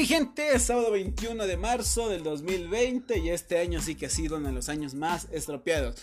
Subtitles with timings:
[0.00, 4.08] Mi gente, es sábado 21 de marzo del 2020 y este año sí que ha
[4.08, 5.96] sido uno de los años más estropeados.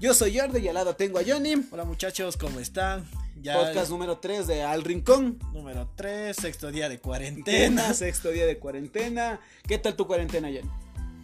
[0.00, 1.54] Yo soy Jordi y al lado tengo a Johnny.
[1.70, 3.08] Hola muchachos, ¿cómo están?
[3.40, 5.38] Ya Podcast número 3 de Al Rincón.
[5.52, 7.94] Número 3, sexto día de cuarentena.
[7.94, 9.38] sexto día de cuarentena.
[9.64, 10.68] ¿Qué tal tu cuarentena, Johnny?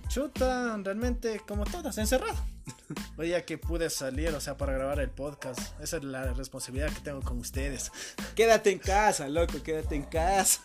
[0.06, 2.38] Chuta, realmente como todas, encerrado.
[3.18, 5.58] Hoy día que pude salir, o sea, para grabar el podcast.
[5.82, 7.90] Esa es la responsabilidad que tengo con ustedes.
[8.36, 10.60] Quédate en casa, loco, quédate en casa.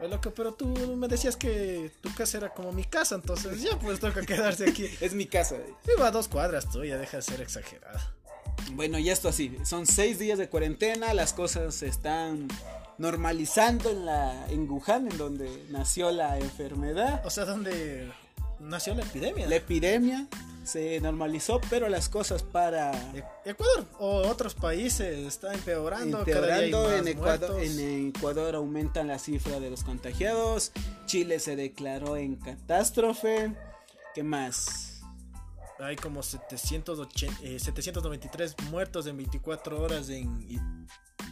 [0.00, 0.66] Oye, loco, pero tú
[0.96, 4.88] me decías que tu casa era como mi casa, entonces ya pues toca quedarse aquí.
[5.00, 5.56] es mi casa.
[5.86, 7.98] Vivo a dos cuadras tú, ya deja de ser exagerado.
[8.72, 12.48] Bueno, y esto así, son seis días de cuarentena, las cosas se están
[12.98, 17.24] normalizando en la en Wuhan, en donde nació la enfermedad.
[17.24, 18.10] O sea, donde
[18.60, 19.46] nació la epidemia.
[19.46, 20.26] La epidemia
[20.64, 26.18] se normalizó, pero las cosas para e-, Ecuador o otros países están empeorando.
[26.18, 30.72] empeorando en, Ecuador, en Ecuador aumentan la cifra de los contagiados.
[31.06, 33.54] Chile se declaró en catástrofe.
[34.14, 35.02] ¿Qué más?
[35.78, 40.86] Hay como 780, 793 eh, muertos en 24 horas en...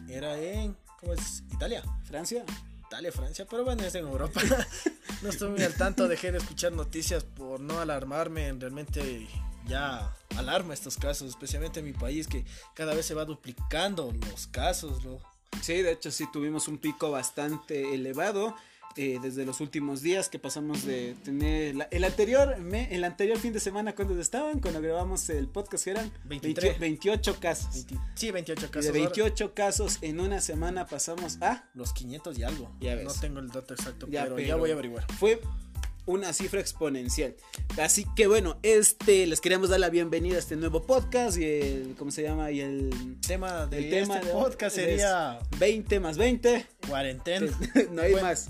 [0.08, 0.76] Era en...
[1.00, 1.42] ¿Cómo es?
[1.52, 1.82] Italia.
[2.04, 2.44] Francia.
[2.86, 4.40] Italia, Francia, pero bueno, es en Europa.
[5.22, 9.26] no estoy muy al tanto, dejé de escuchar noticias por no alarmarme, realmente
[9.66, 14.46] ya alarma estos casos, especialmente en mi país que cada vez se va duplicando los
[14.46, 15.04] casos.
[15.04, 15.18] ¿no?
[15.62, 18.54] Sí, de hecho sí tuvimos un pico bastante elevado
[18.96, 23.60] eh, desde los últimos días que pasamos de tener el anterior el anterior fin de
[23.60, 29.54] semana cuando estaban cuando grabamos el podcast eran 28 casos sí 28 casos de 28
[29.54, 33.74] casos en una semana pasamos a los 500 y algo ya no tengo el dato
[33.74, 35.40] exacto pero, ya voy a averiguar fue
[36.06, 37.34] una cifra exponencial.
[37.80, 41.94] Así que bueno, este les queremos dar la bienvenida a este nuevo podcast y el
[41.98, 42.50] ¿cómo se llama?
[42.52, 47.50] Y el tema de tema este podcast sería 20 más 20 cuarentena.
[47.90, 48.48] no hay más.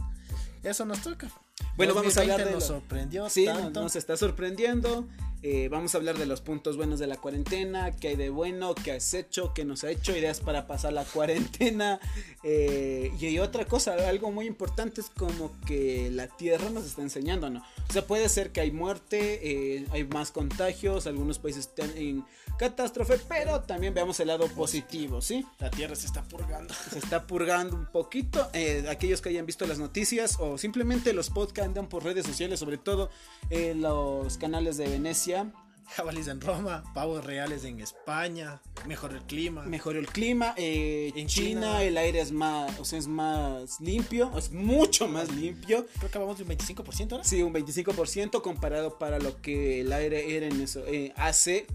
[0.62, 1.30] Eso nos toca.
[1.76, 2.52] Bueno, vamos a hablar de.
[2.52, 3.28] Nos sorprendió.
[3.28, 5.06] Sí, nos está sorprendiendo.
[5.42, 8.74] Eh, vamos a hablar de los puntos buenos de la cuarentena, qué hay de bueno,
[8.74, 12.00] qué has hecho, qué nos ha hecho, ideas para pasar la cuarentena.
[12.42, 17.50] Eh, y otra cosa, algo muy importante es como que la tierra nos está enseñando,
[17.50, 17.60] ¿no?
[17.88, 22.24] O sea, puede ser que hay muerte, eh, hay más contagios, algunos países están en
[22.56, 25.46] catástrofe, pero también veamos el lado positivo, ¿sí?
[25.58, 26.74] La tierra se está purgando.
[26.90, 28.48] Se está purgando un poquito.
[28.88, 32.78] aquellos que hayan visto las noticias o simplemente los podcasts andan por redes sociales, sobre
[32.78, 33.10] todo
[33.50, 35.52] los canales de Venecia
[35.88, 39.62] Jabalíes en Roma, pavos reales en España, mejor el clima.
[39.62, 40.52] Mejor el clima.
[40.56, 45.32] Eh, en China, el aire es más, o sea, es más limpio, es mucho más
[45.32, 45.86] limpio.
[45.98, 47.24] Creo que vamos de un 25% ahora.
[47.24, 51.66] Sí, un 25% comparado para lo que el aire era en eso, eh, hace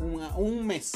[0.00, 0.92] un mes.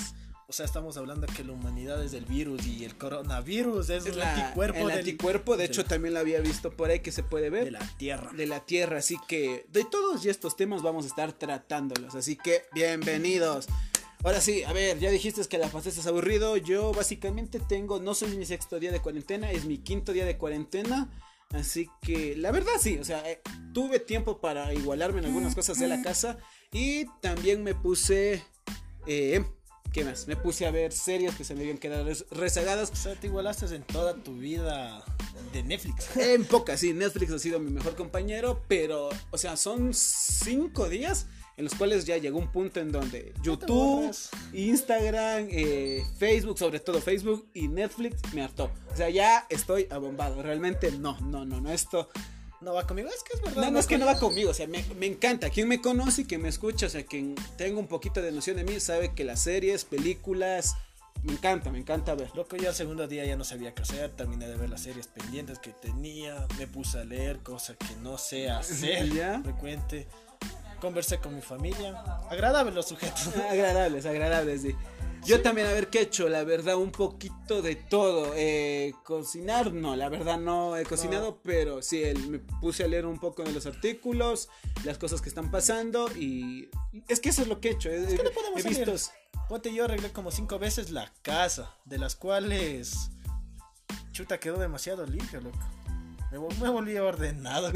[0.53, 4.21] O sea, estamos hablando que la humanidad es el virus y el coronavirus es, el
[4.21, 4.91] anticuerpo.
[4.91, 7.65] El anticuerpo, de hecho, también lo había visto por ahí que se puede ver.
[7.65, 8.31] De la Tierra.
[8.37, 12.15] De la Tierra, así que de todos estos temas vamos a estar tratándolos.
[12.15, 13.67] Así que, bienvenidos.
[14.23, 16.59] Ahora sí, a ver, ya dijiste que la fase es aburrido.
[16.59, 20.37] Yo básicamente tengo, no soy mi sexto día de cuarentena, es mi quinto día de
[20.37, 21.11] cuarentena.
[21.53, 23.41] Así que la verdad sí, o sea, eh,
[23.73, 26.37] tuve tiempo para igualarme en algunas cosas de la casa.
[26.73, 28.45] Y también me puse...
[29.07, 29.45] Eh,
[29.93, 30.27] ¿Qué más?
[30.27, 32.91] Me puse a ver series que se me habían quedado rezagadas.
[32.91, 35.05] O sea, te igualaste en toda tu vida
[35.53, 36.17] de Netflix.
[36.17, 36.95] En pocas, sí.
[36.95, 41.27] Netflix ha sido mi mejor compañero, pero, o sea, son cinco días
[41.59, 44.11] en los cuales ya llegó un punto en donde YouTube,
[44.55, 48.71] Instagram, eh, Facebook, sobre todo Facebook y Netflix me hartó.
[48.91, 50.43] O sea, ya estoy abombado.
[50.43, 51.71] Realmente no, no, no, no.
[51.71, 52.09] Esto
[52.63, 53.09] no va conmigo.
[53.09, 53.63] Es que es verdad.
[53.65, 54.51] No, no es que no va conmigo.
[54.51, 55.51] O sea, me, encanta.
[55.51, 58.57] Quien me conoce y quien me escucha, o sea, quien tenga un poquito de noción
[58.57, 60.77] de mí, sabe que las series, películas,
[61.23, 62.31] me encanta, me encanta ver.
[62.35, 64.11] Loco, yo el segundo día ya no sabía qué hacer.
[64.11, 66.47] Terminé de ver las series pendientes que tenía.
[66.59, 69.13] Me puse a leer cosas que no sé hacer.
[69.13, 69.41] ¿Ya?
[69.43, 70.07] Frecuente.
[70.81, 72.01] Conversé con mi familia.
[72.31, 73.29] Agradables los sujetos.
[73.51, 74.75] agradables, agradables, sí.
[75.25, 78.33] Yo también, a ver qué he hecho, la verdad, un poquito de todo.
[78.35, 83.19] Eh, cocinar, no, la verdad no he cocinado, pero sí, me puse a leer un
[83.19, 84.49] poco de los artículos,
[84.85, 86.71] las cosas que están pasando y
[87.09, 87.89] es que eso es lo que he hecho.
[87.91, 88.95] Es que no podemos he visto...
[89.49, 93.11] Ponte, yo arreglé como cinco veces la casa, de las cuales...
[94.13, 95.59] Chuta, quedó demasiado limpio, loco.
[96.33, 97.71] Me, volví ordenado,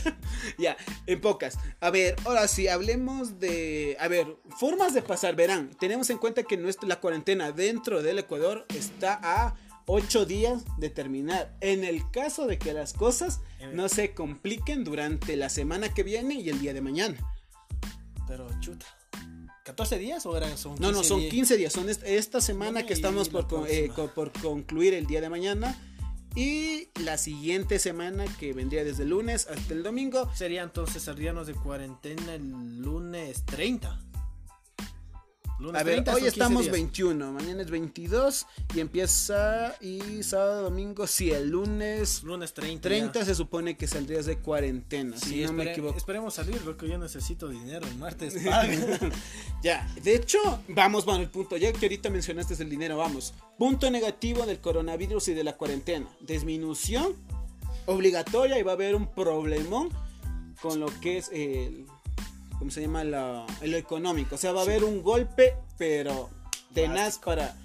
[0.58, 1.58] ya, en pocas.
[1.78, 3.98] A ver, ahora sí, hablemos de.
[4.00, 5.36] A ver, formas de pasar.
[5.36, 10.64] Verán, tenemos en cuenta que nuestra, la cuarentena dentro del Ecuador está a 8 días
[10.78, 11.54] de terminar.
[11.60, 13.42] En el caso de que las cosas
[13.74, 17.18] no se compliquen durante la semana que viene y el día de mañana.
[18.26, 18.86] Pero chuta.
[19.66, 21.74] ¿14 días o eran son 15 No, no, son 15 días.
[21.74, 25.78] Son esta semana que estamos por, eh, por concluir el día de mañana
[26.34, 30.30] Y la siguiente semana, que vendría desde el lunes hasta el domingo.
[30.34, 34.07] Sería entonces saldríamos de cuarentena el lunes 30.
[35.74, 41.50] A ver, hoy estamos 21, mañana es 22 y empieza y sábado, domingo, sí, el
[41.50, 45.96] lunes lunes 30, 30 se supone que saldrías de cuarentena, si no me equivoco.
[45.96, 48.36] Esperemos salir, porque yo necesito dinero el martes.
[49.62, 50.38] ya, de hecho,
[50.68, 53.34] vamos, bueno, el punto, ya que ahorita mencionaste el dinero, vamos.
[53.58, 57.14] Punto negativo del coronavirus y de la cuarentena, disminución
[57.86, 59.88] obligatoria y va a haber un problemón
[60.60, 61.86] con lo que es el
[62.58, 63.04] ¿cómo se llama?
[63.04, 64.34] lo económico.
[64.34, 66.30] O sea, va a haber un golpe, pero
[66.74, 67.56] tenaz para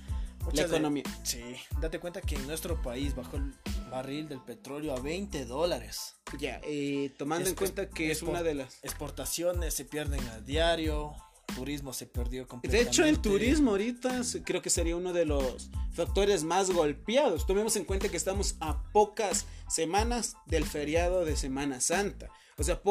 [0.51, 1.03] la economía.
[1.23, 1.41] sí,
[1.79, 3.53] date cuenta que en nuestro país bajó el
[3.89, 6.15] barril del petróleo a 20 dólares.
[6.39, 8.79] Ya, eh, tomando en cuenta que es una de las...
[8.83, 11.13] Exportaciones se pierden a diario,
[11.55, 12.85] turismo se perdió completamente.
[12.85, 17.45] De hecho, el turismo ahorita creo que sería uno de los factores más golpeados.
[17.45, 22.29] Tomemos en cuenta que estamos a pocas semanas del feriado de Semana Santa.
[22.57, 22.81] O sea,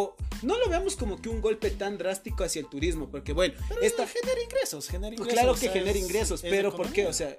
[0.42, 4.06] no lo veamos como que un golpe tan drástico hacia el turismo, porque bueno, esta
[4.06, 5.32] genera ingresos, genera ingresos.
[5.32, 7.06] Claro que genera ingresos, pero ¿por qué?
[7.06, 7.36] O sea,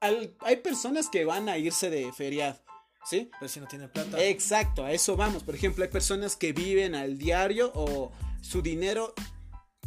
[0.00, 2.58] hay personas que van a irse de feriado.
[3.04, 3.28] ¿Sí?
[3.40, 4.22] Pero si no tienen plata.
[4.22, 5.42] Exacto, a eso vamos.
[5.42, 9.12] Por ejemplo, hay personas que viven al diario o su dinero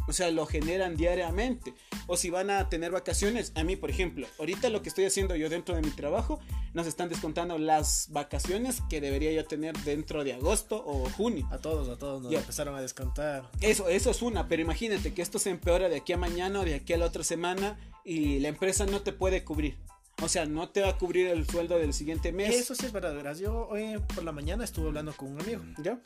[0.06, 1.74] o sea, lo generan diariamente.
[2.06, 3.52] O si van a tener vacaciones.
[3.54, 6.40] A mí, por ejemplo, ahorita lo que estoy haciendo yo dentro de mi trabajo,
[6.74, 11.48] nos están descontando las vacaciones que debería yo tener dentro de agosto o junio.
[11.50, 13.50] A todos, a todos nos empezaron a descontar.
[13.60, 16.64] Eso, eso es una, pero imagínate que esto se empeora de aquí a mañana o
[16.64, 19.76] de aquí a la otra semana y la empresa no te puede cubrir.
[20.22, 22.54] O sea, no te va a cubrir el sueldo del siguiente mes.
[22.54, 23.38] Eso sí es verdad, verás.
[23.38, 25.62] Yo hoy por la mañana estuve hablando con un amigo.
[25.82, 26.00] ¿Ya?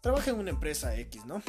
[0.00, 1.42] Trabaja en una empresa X, ¿no?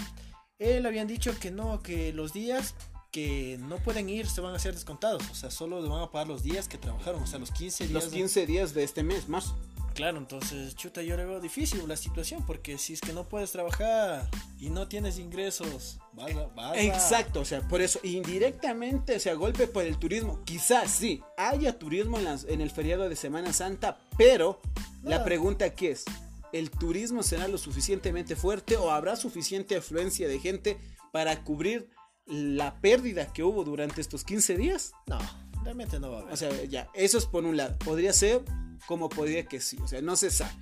[0.64, 2.76] Él habían dicho que no, que los días
[3.14, 5.24] que no pueden ir se van a ser descontados.
[5.30, 7.22] O sea, solo le van a pagar los días que trabajaron.
[7.22, 8.04] O sea, los 15 días.
[8.04, 9.54] Los 15 días de este mes más.
[9.94, 12.44] Claro, entonces, chuta, yo le veo difícil la situación.
[12.46, 14.28] Porque si es que no puedes trabajar
[14.60, 19.68] y no tienes ingresos, vas a, Exacto, o sea, por eso, indirectamente, o sea, golpe
[19.68, 20.44] por el turismo.
[20.44, 24.60] Quizás sí, haya turismo en, las, en el feriado de Semana Santa, pero
[25.04, 26.06] la pregunta aquí es:
[26.54, 30.78] el turismo será lo suficientemente fuerte o habrá suficiente afluencia de gente
[31.12, 31.90] para cubrir
[32.26, 34.94] la pérdida que hubo durante estos 15 días?
[35.08, 35.20] No,
[35.64, 36.34] realmente no va a haber.
[36.34, 37.78] O sea, ya, eso es por un lado.
[37.80, 38.44] Podría ser
[38.86, 40.54] como podría que sí, o sea, no se sabe.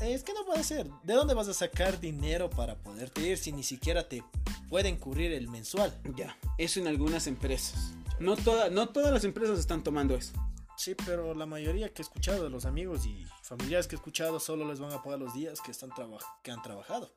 [0.00, 0.88] es que no puede ser.
[1.04, 4.24] ¿De dónde vas a sacar dinero para poderte ir si ni siquiera te
[4.70, 5.96] pueden cubrir el mensual?
[6.16, 7.94] Ya, eso en algunas empresas.
[8.18, 10.32] No, toda, no todas las empresas están tomando eso.
[10.76, 14.38] Sí, pero la mayoría que he escuchado de los amigos y familiares que he escuchado
[14.38, 15.90] solo les van a pagar los días que, están
[16.42, 17.10] que han trabajado.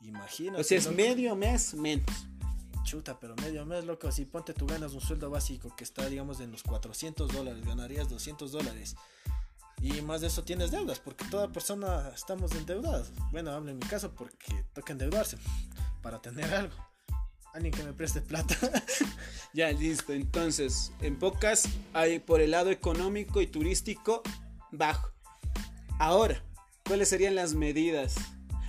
[0.00, 0.60] Imagínate.
[0.60, 2.08] O sea, es medio mes menos.
[2.84, 4.10] Chuta, pero medio mes, loco.
[4.10, 8.08] Si ponte tú ganas un sueldo básico que está, digamos, en los 400 dólares, ganarías
[8.08, 8.96] 200 dólares.
[9.80, 13.10] Y más de eso tienes deudas, porque toda persona estamos endeudados.
[13.30, 15.38] Bueno, hablo en mi caso porque toca endeudarse
[16.02, 16.91] para tener algo.
[17.52, 18.56] Alguien que me preste plata.
[19.52, 20.12] ya, listo.
[20.12, 24.22] Entonces, en pocas hay por el lado económico y turístico
[24.70, 25.12] bajo.
[25.98, 26.42] Ahora,
[26.84, 28.14] ¿cuáles serían las medidas?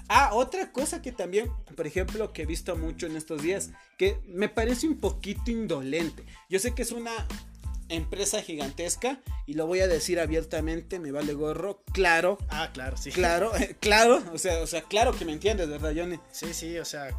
[0.09, 4.19] Ah, otra cosa que también, por ejemplo, que he visto mucho en estos días, que
[4.27, 6.25] me parece un poquito indolente.
[6.50, 7.12] Yo sé que es una
[7.89, 12.37] empresa gigantesca y lo voy a decir abiertamente, me vale gorro, claro.
[12.49, 13.11] Ah, claro, sí.
[13.11, 16.19] Claro, claro, o sea, o sea, claro que me entiendes, ¿verdad, Johnny?
[16.31, 17.09] Sí, sí, o sea,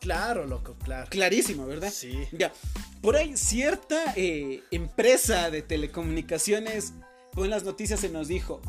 [0.00, 1.08] Claro, loco, claro.
[1.10, 1.90] Clarísimo, ¿verdad?
[1.92, 2.26] Sí.
[2.32, 2.52] Ya,
[3.00, 6.92] por ahí cierta eh, empresa de telecomunicaciones,
[7.32, 8.60] pues en las noticias se nos dijo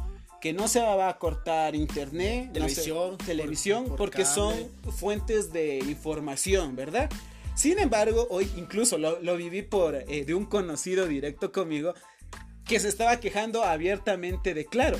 [0.41, 4.53] que no se va a cortar internet, televisión, televisión porque son
[4.97, 7.09] fuentes de información, ¿verdad?
[7.55, 11.93] Sin embargo, hoy incluso lo, viví por eh, de un conocido directo conmigo
[12.65, 14.99] que se estaba quejando abiertamente de Claro.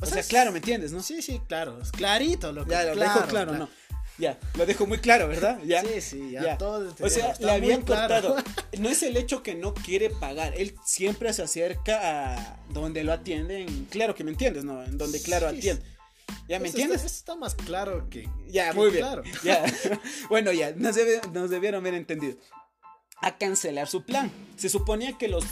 [0.00, 1.02] O, sea, claro, ¿me entiendes, no?
[1.02, 1.80] Sí, sí, claro.
[1.80, 3.68] Es clarito, lo Ya, lo claro, claro, no.
[4.16, 5.58] Ya, lo dejo muy claro, ¿verdad?
[5.64, 5.82] ¿Ya?
[5.82, 6.94] Sí, sí, ya, todo.
[7.00, 8.36] O sea, le habían cortado.
[8.78, 13.12] No es el hecho que no quiere pagar, él siempre se acerca a donde lo
[13.12, 13.86] atienden.
[13.86, 14.82] Claro que me entiendes, ¿no?
[14.82, 15.84] En donde claro atiende.
[16.48, 17.04] ¿Ya me entiendes?
[17.04, 18.28] Está, está, más claro que.
[18.48, 19.02] Ya, muy bien.
[19.02, 19.22] Claro.
[19.42, 19.64] Ya.
[20.28, 20.96] bueno, ya, nos,
[21.32, 22.36] nos debieron haber entendido.
[23.20, 24.30] A cancelar su plan.
[24.56, 25.44] Se suponía que los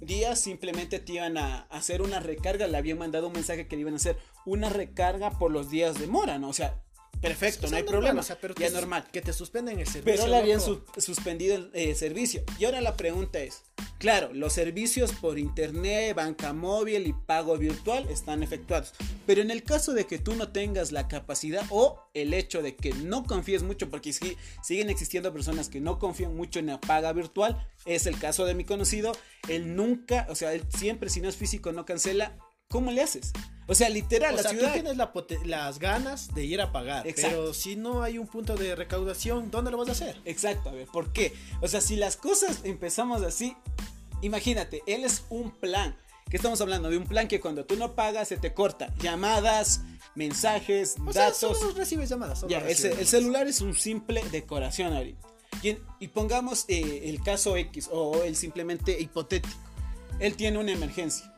[0.00, 2.66] días simplemente te iban a hacer una recarga.
[2.66, 5.98] Le habían mandado un mensaje que le iban a hacer una recarga por los días
[5.98, 6.48] de mora, ¿no?
[6.48, 6.82] O sea,
[7.28, 8.22] Perfecto, no hay problema.
[8.40, 9.06] pero ya normal.
[9.12, 10.14] Que te suspenden el servicio.
[10.16, 12.42] Pero le habían suspendido el eh, servicio.
[12.58, 13.62] Y ahora la pregunta es:
[13.98, 18.92] claro, los servicios por internet, banca móvil y pago virtual están efectuados.
[19.26, 22.76] Pero en el caso de que tú no tengas la capacidad o el hecho de
[22.76, 27.12] que no confíes mucho, porque siguen existiendo personas que no confían mucho en la paga
[27.12, 29.12] virtual, es el caso de mi conocido.
[29.48, 32.36] Él nunca, o sea, él siempre, si no es físico, no cancela
[32.68, 33.32] ¿cómo le haces?
[33.68, 34.68] O sea, literal, O la sea, ciudad...
[34.68, 35.12] tú tienes la
[35.44, 37.36] las ganas de ir a pagar, Exacto.
[37.36, 40.20] pero si no hay un punto de recaudación, ¿dónde lo vas a hacer?
[40.24, 41.32] Exacto, a ver, ¿por qué?
[41.60, 43.56] O sea, si las cosas empezamos así,
[44.22, 45.96] imagínate, él es un plan.
[46.30, 46.90] ¿Qué estamos hablando?
[46.90, 48.92] De un plan que cuando tú no pagas se te corta.
[49.00, 49.82] Llamadas,
[50.16, 51.58] mensajes, O sea, datos.
[51.58, 52.40] solo recibes llamadas.
[52.40, 53.08] solo Ya, el, recibes el llamadas.
[53.10, 55.26] celular es un simple decoración ahorita.
[55.62, 59.54] Y, y pongamos eh, el caso X o el simplemente hipotético.
[60.18, 61.32] Él tiene una emergencia.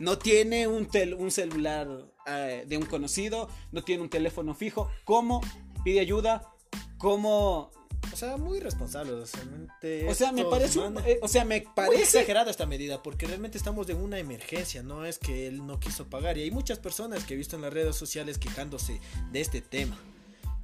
[0.00, 1.88] No tiene un, tel- un celular
[2.26, 4.90] eh, de un conocido, no tiene un teléfono fijo.
[5.04, 5.40] ¿Cómo
[5.84, 6.50] pide ayuda?
[6.98, 7.70] ¿Cómo?
[8.12, 9.12] O sea, muy responsable.
[9.12, 12.66] O sea, realmente O sea, me parece, un- eh, o sea, me Muy exagerada esta
[12.66, 16.42] medida porque realmente estamos en una emergencia, no es que él no quiso pagar y
[16.42, 19.96] hay muchas personas que he visto en las redes sociales quejándose de este tema,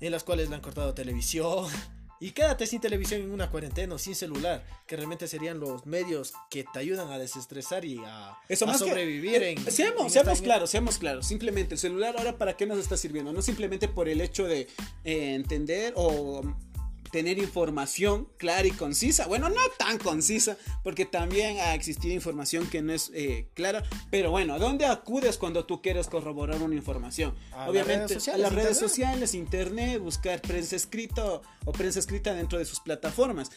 [0.00, 1.66] en las cuales le han cortado televisión
[2.20, 6.32] y quédate sin televisión en una cuarentena o sin celular, que realmente serían los medios
[6.50, 9.70] que te ayudan a desestresar y a, Eso a más que- sobrevivir eh, en...
[9.70, 11.26] Seamos, en seamos claros, seamos claros.
[11.26, 13.32] Simplemente el celular ahora para qué nos está sirviendo.
[13.32, 14.68] No simplemente por el hecho de
[15.04, 16.42] eh, entender o
[17.10, 19.26] tener información clara y concisa.
[19.26, 23.82] Bueno, no tan concisa, porque también ha existido información que no es eh, clara.
[24.10, 27.34] Pero bueno, ¿a dónde acudes cuando tú quieres corroborar una información?
[27.52, 28.90] A las Obviamente redes sociales, a las redes internet.
[28.90, 33.50] sociales, internet, buscar prensa escrita o, prensa escrita dentro de sus plataformas.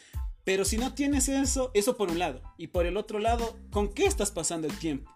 [0.43, 2.41] Pero si no tienes eso, eso por un lado.
[2.57, 5.11] Y por el otro lado, ¿con qué estás pasando el tiempo?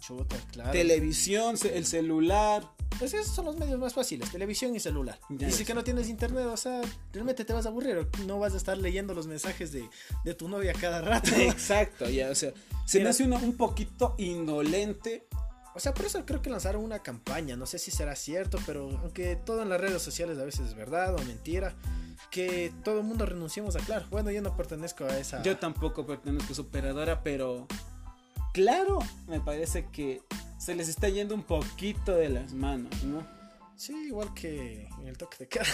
[0.00, 0.72] Chuta, claro.
[0.72, 2.68] Televisión, el celular.
[2.98, 5.18] Pues esos son los medios más fáciles, televisión y celular.
[5.30, 5.56] Ya y ves.
[5.56, 6.80] si que no tienes internet, o sea,
[7.12, 9.88] realmente te vas a aburrir, no vas a estar leyendo los mensajes de,
[10.24, 11.30] de tu novia cada rato.
[11.36, 12.52] Exacto, ya, o sea,
[12.86, 15.26] se me hace una- un poquito indolente.
[15.74, 18.90] O sea, por eso creo que lanzaron una campaña, no sé si será cierto, pero
[19.00, 21.74] aunque todo en las redes sociales a veces es verdad o mentira,
[22.30, 24.04] que todo el mundo renunciemos a Claro.
[24.10, 25.42] Bueno, yo no pertenezco a esa...
[25.42, 27.66] Yo tampoco pertenezco a su operadora, pero
[28.52, 30.20] claro, me parece que
[30.62, 33.26] se les está yendo un poquito de las manos, ¿no?
[33.74, 35.64] Sí, igual que en el toque de queda.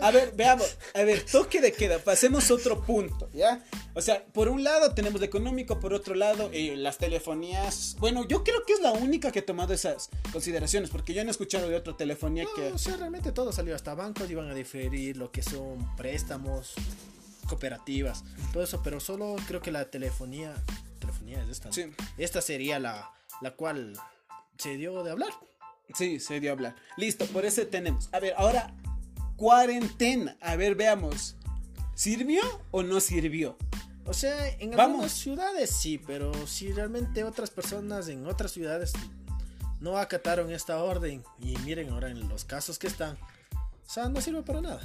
[0.00, 3.62] A ver, veamos, a ver, toque de queda, pasemos otro punto, ¿ya?
[3.92, 7.96] O sea, por un lado tenemos lo económico, por otro lado eh, las telefonías.
[7.98, 11.28] Bueno, yo creo que es la única que ha tomado esas consideraciones, porque yo no
[11.28, 12.72] he escuchado de otra telefonía No, que...
[12.72, 13.76] o sea, realmente todo salió.
[13.76, 16.72] Hasta bancos iban a diferir lo que son préstamos,
[17.46, 18.24] cooperativas,
[18.54, 20.54] todo eso, pero solo creo que la telefonía...
[20.98, 21.72] Telefonía es esta.
[21.72, 21.86] Sí.
[22.18, 23.10] Esta sería la,
[23.40, 23.94] la cual
[24.58, 25.32] se dio de hablar.
[25.94, 26.76] Sí, se dio a hablar.
[26.96, 28.08] Listo, por ese tenemos.
[28.12, 28.74] A ver, ahora,
[29.36, 30.36] cuarentena.
[30.40, 31.36] A ver, veamos.
[31.94, 33.56] ¿Sirvió o no sirvió?
[34.06, 34.86] O sea, en Vamos.
[34.86, 38.92] algunas ciudades sí, pero si realmente otras personas en otras ciudades
[39.80, 43.16] no acataron esta orden y miren ahora en los casos que están,
[43.54, 44.80] o sea, no sirve para nada.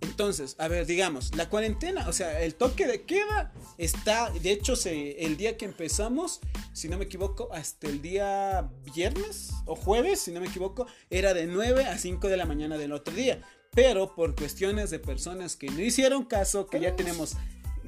[0.00, 4.76] Entonces, a ver, digamos, la cuarentena, o sea, el toque de queda está, de hecho,
[4.76, 6.40] se, el día que empezamos,
[6.72, 11.34] si no me equivoco, hasta el día viernes o jueves, si no me equivoco, era
[11.34, 13.40] de 9 a 5 de la mañana del otro día.
[13.72, 17.36] Pero por cuestiones de personas que no hicieron caso, que ya tenemos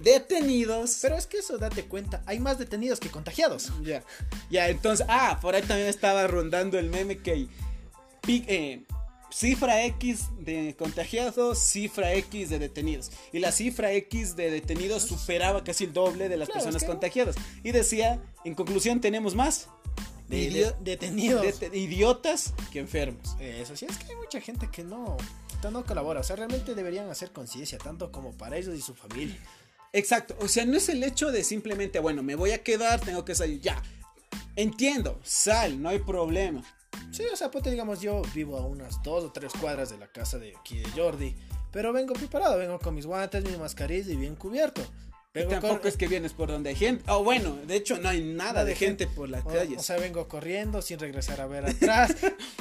[0.02, 0.98] detenidos.
[1.02, 3.72] Pero es que eso, date cuenta, hay más detenidos que contagiados.
[3.82, 4.02] Ya,
[4.50, 7.48] ya, entonces, ah, por ahí también estaba rondando el meme que
[8.28, 8.84] eh,
[9.30, 13.10] cifra X de contagiados, cifra X de detenidos.
[13.32, 16.86] Y la cifra X de detenidos superaba casi el doble de las Claro, personas es
[16.86, 17.36] que- contagiadas.
[17.62, 19.68] Y decía, en conclusión, tenemos más
[20.28, 21.60] De, idio- de- detenidos.
[21.60, 23.36] de- idiotas que enfermos.
[23.40, 25.16] Eso sí, es que hay mucha gente que no,
[25.62, 26.20] que no colabora.
[26.20, 29.36] O sea, realmente deberían hacer conciencia, tanto como para ellos y su familia.
[29.92, 33.24] Exacto, o sea, no es el hecho de simplemente, bueno, me voy a quedar, tengo
[33.24, 33.82] que salir, ya.
[34.56, 36.62] Entiendo, sal, no hay problema.
[37.10, 40.08] Sí, o sea, pues digamos, yo vivo a unas dos o tres cuadras de la
[40.08, 41.34] casa de aquí de Jordi.
[41.72, 44.82] Pero vengo preparado, vengo con mis guantes, mi mascarilla y bien cubierto.
[45.34, 47.04] Vengo tampoco cor- es que vienes por donde hay gente.
[47.08, 49.78] Oh, bueno, de hecho no hay nada de gente por las o, calles.
[49.78, 52.16] o sea, vengo corriendo sin regresar a ver atrás.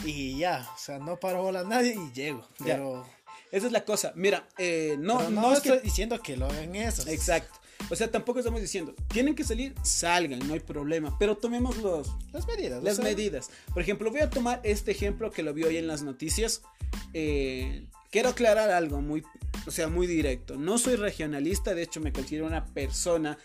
[0.06, 2.46] y ya, o sea, no paro bola a nadie y llego.
[2.60, 2.76] Ya.
[2.76, 3.06] Pero,
[3.52, 4.12] Esa es la cosa.
[4.16, 5.84] Mira, eh, no, no, no, es estoy que.
[5.86, 7.08] diciendo que lo hagan eso.
[7.10, 7.58] Exacto.
[7.90, 11.18] O sea, tampoco estamos diciendo, tienen que salir, salgan, no hay problema.
[11.20, 12.82] Pero tomemos los, Las medidas.
[12.82, 13.50] o las sea, medidas.
[13.74, 16.62] Por ejemplo, voy a tomar este ejemplo que lo vi hoy en las noticias.
[17.14, 19.24] Eh, quiero aclarar algo muy,
[19.66, 20.56] o sea, muy directo.
[20.58, 23.38] No soy regionalista, de hecho me considero una persona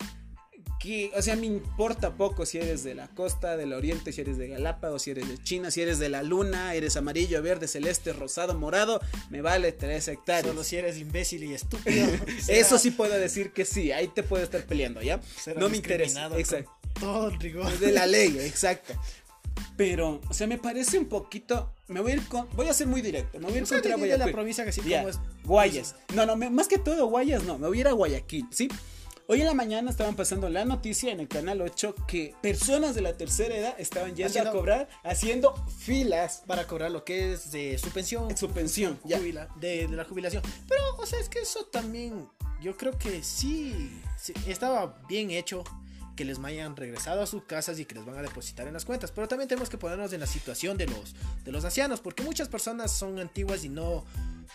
[0.83, 4.37] que, o sea, me importa poco si eres de la costa, del oriente, si eres
[4.37, 8.13] de Galápagos, si eres de China, si eres de la luna, eres amarillo, verde, celeste,
[8.13, 10.47] rosado, morado, me vale 3 hectáreas.
[10.47, 12.07] Solo si eres imbécil y estúpido.
[12.49, 15.21] Eso sí puedo decir que sí, ahí te puedo estar peleando, ¿ya?
[15.57, 16.29] No me interesa.
[16.37, 16.73] Exacto.
[16.99, 17.79] Todo el rigor.
[17.79, 18.95] De la ley, exacto.
[19.77, 21.73] Pero, o sea, me parece un poquito.
[21.89, 22.49] Me voy a ir con.
[22.55, 23.39] Voy a ser muy directo.
[23.39, 25.19] Me voy a ir O sea, contra de- de la provincia que sí como es.
[25.45, 25.95] Guayas.
[26.15, 27.59] No, no, me- más que todo Guayas, no.
[27.59, 28.69] Me voy a ir a Guayaquil, ¿sí?
[29.29, 33.03] Hoy en la mañana estaban pasando la noticia en el canal 8 que personas de
[33.03, 37.79] la tercera edad estaban yendo a cobrar haciendo filas para cobrar lo que es de
[37.79, 39.21] su pensión, su pensión, ya.
[39.21, 40.43] de, la jubilación.
[40.69, 42.29] Pero, o sea, es que eso también,
[42.61, 43.93] yo creo que sí,
[44.49, 45.63] estaba bien hecho
[46.17, 48.85] que les hayan regresado a sus casas y que les van a depositar en las
[48.85, 49.13] cuentas.
[49.13, 51.15] Pero también tenemos que ponernos en la situación de los,
[51.45, 54.05] de los ancianos, porque muchas personas son antiguas y no,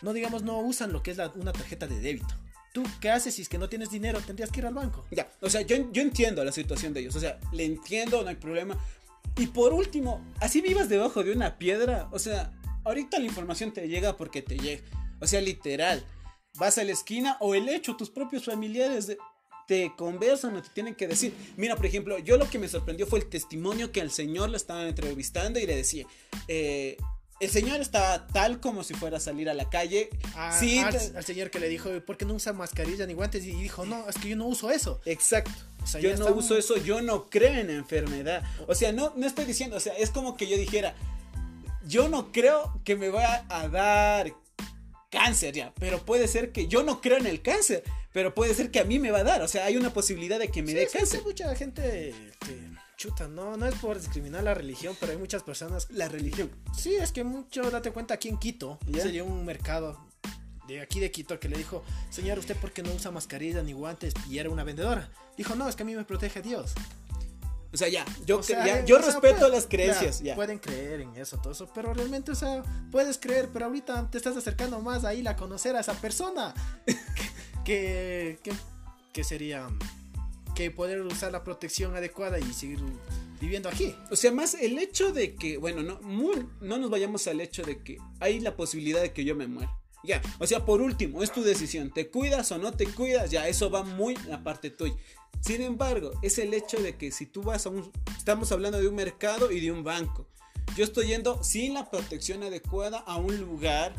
[0.02, 2.36] no digamos, no usan lo que es una tarjeta de débito.
[2.74, 4.20] ¿Tú qué haces si es que no tienes dinero?
[4.22, 5.06] Tendrías que ir al banco.
[5.12, 7.16] Ya, o sea, yo, yo entiendo la situación de ellos.
[7.16, 8.78] O sea, le entiendo, no hay problema.
[9.38, 12.10] Y por último, así vivas debajo de una piedra.
[12.12, 14.84] O sea, ahorita la información te llega porque te llega.
[15.20, 16.06] O sea, literal.
[16.56, 19.16] Vas a la esquina o el hecho, tus propios familiares
[19.68, 21.34] te conversan o te tienen que decir.
[21.58, 24.58] Mira, por ejemplo, yo lo que me sorprendió fue el testimonio que al señor le
[24.58, 26.08] estaban entrevistando y le decía,
[26.48, 26.98] eh,
[27.40, 30.10] el señor estaba tal como si fuera a salir a la calle.
[30.36, 33.46] Ah, sí, al, señor que le dijo, ¿por qué no usa mascarilla ni guantes?
[33.46, 35.02] Y dijo, no, es que yo no uso eso.
[35.06, 35.52] Exacto.
[36.02, 38.44] yo no uso eso, yo no creo en enfermedad.
[38.68, 40.96] O sea, no, no estoy diciendo, o sea, es como que yo dijera,
[41.86, 44.34] yo no creo que me vaya a dar
[45.12, 48.72] cáncer ya, pero puede ser que yo no creo en el cáncer, pero puede ser
[48.72, 50.74] que a mí me va a dar, o sea, hay una posibilidad de que me
[50.74, 51.20] dé cáncer.
[51.20, 52.14] Hay mucha gente
[52.46, 55.88] que chuta, no, no es por discriminar la religión, pero hay muchas personas.
[55.92, 56.50] La religión.
[56.76, 59.04] Sí, es que mucho, date cuenta, aquí en Quito, ¿Ya?
[59.04, 60.06] sería un mercado
[60.68, 63.74] de aquí de Quito que le dijo, señor, ¿usted por qué no usa mascarilla ni
[63.74, 64.14] guantes?
[64.28, 65.10] Y era una vendedora.
[65.38, 66.74] Dijo, no, es que a mí me protege Dios.
[67.72, 68.42] O sea, ya, yo,
[68.86, 70.22] yo respeto las creencias.
[70.22, 74.10] Ya, Pueden creer en eso, todo eso, pero realmente, o sea, puedes creer, pero ahorita
[74.10, 76.54] te estás acercando más a ir a conocer a esa persona
[77.66, 78.54] que, que,
[79.14, 79.70] que sería
[80.58, 82.80] que poder usar la protección adecuada y seguir
[83.40, 83.96] viviendo aquí.
[84.10, 86.00] O sea, más el hecho de que, bueno, no,
[86.62, 89.78] no nos vayamos al hecho de que hay la posibilidad de que yo me muera.
[90.04, 91.92] Ya, o sea, por último, es tu decisión.
[91.92, 93.30] ¿Te cuidas o no te cuidas?
[93.30, 94.96] Ya, eso va muy la parte tuya.
[95.42, 97.92] Sin embargo, es el hecho de que si tú vas a un...
[98.18, 100.28] Estamos hablando de un mercado y de un banco.
[100.76, 103.94] Yo estoy yendo sin la protección adecuada a un lugar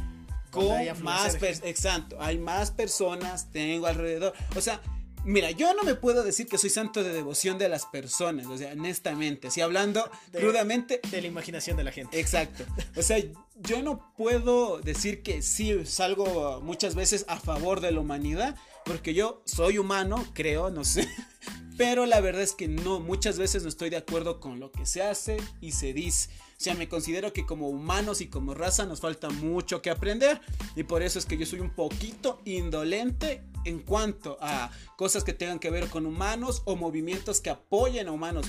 [0.51, 0.67] con
[1.05, 1.41] más...
[1.41, 4.33] Exacto, hay más personas, tengo alrededor.
[4.57, 4.83] O sea,
[5.25, 8.57] Mira, yo no me puedo decir que soy santo de devoción de las personas, o
[8.57, 11.01] sea, honestamente, así hablando crudamente.
[11.11, 12.19] De la imaginación de la gente.
[12.19, 12.65] Exacto.
[12.97, 13.19] O sea,
[13.57, 19.15] yo no puedo decir que sí salgo muchas veces a favor de la humanidad, porque
[19.15, 21.09] yo soy humano, creo, no sé.
[21.77, 24.85] Pero la verdad es que no, muchas veces no estoy de acuerdo con lo que
[24.85, 26.29] se hace y se dice.
[26.59, 30.41] O sea, me considero que como humanos y como raza nos falta mucho que aprender.
[30.75, 35.33] Y por eso es que yo soy un poquito indolente en cuanto a cosas que
[35.33, 38.47] tengan que ver con humanos o movimientos que apoyen a humanos.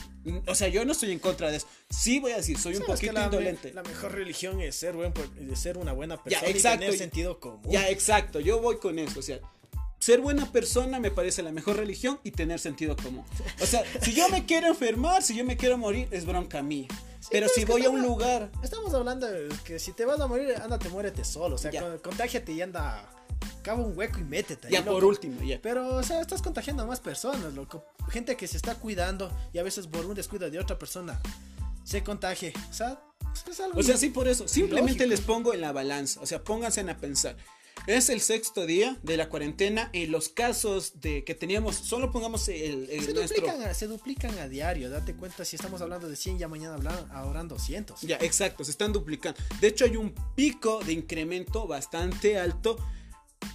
[0.48, 1.68] O sea, yo no estoy en contra de eso.
[1.90, 3.74] Sí voy a decir, soy un poquito indolente.
[3.74, 5.14] La mejor religión es ser, buen,
[5.56, 7.72] ser una buena persona y tener sentido común.
[7.72, 8.40] Ya, exacto.
[8.40, 9.20] Yo voy con eso.
[9.20, 9.40] O sea,
[10.00, 13.26] ser buena persona me parece la mejor religión y tener sentido común.
[13.62, 16.88] O sea, si yo me quiero enfermar, si yo me quiero morir, es bronca mía.
[17.30, 18.52] pero si voy a un lugar.
[18.64, 21.56] Estamos hablando de que si te vas a morir, ándate, muérete solo.
[21.56, 23.08] O sea, contágiate y anda.
[23.62, 24.70] Cava un hueco y métete.
[24.70, 25.60] Ya, por último, ya.
[25.62, 27.86] Pero, o sea, estás contagiando a más personas, loco.
[28.10, 31.20] Gente que se está cuidando y a veces por un descuido de otra persona
[31.84, 32.54] se contagie.
[32.70, 33.02] O sea,
[33.50, 33.80] es algo.
[33.80, 34.48] O sea, sí, por eso.
[34.48, 36.20] Simplemente les pongo en la balanza.
[36.22, 37.36] O sea, pónganse a pensar.
[37.88, 42.48] Es el sexto día de la cuarentena y los casos de que teníamos, solo pongamos
[42.50, 46.48] el, se, duplican, se duplican a diario, date cuenta si estamos hablando de 100 ya
[46.48, 48.02] mañana hablan, ahora 200.
[48.02, 49.40] Ya, exacto, se están duplicando.
[49.62, 52.78] De hecho hay un pico de incremento bastante alto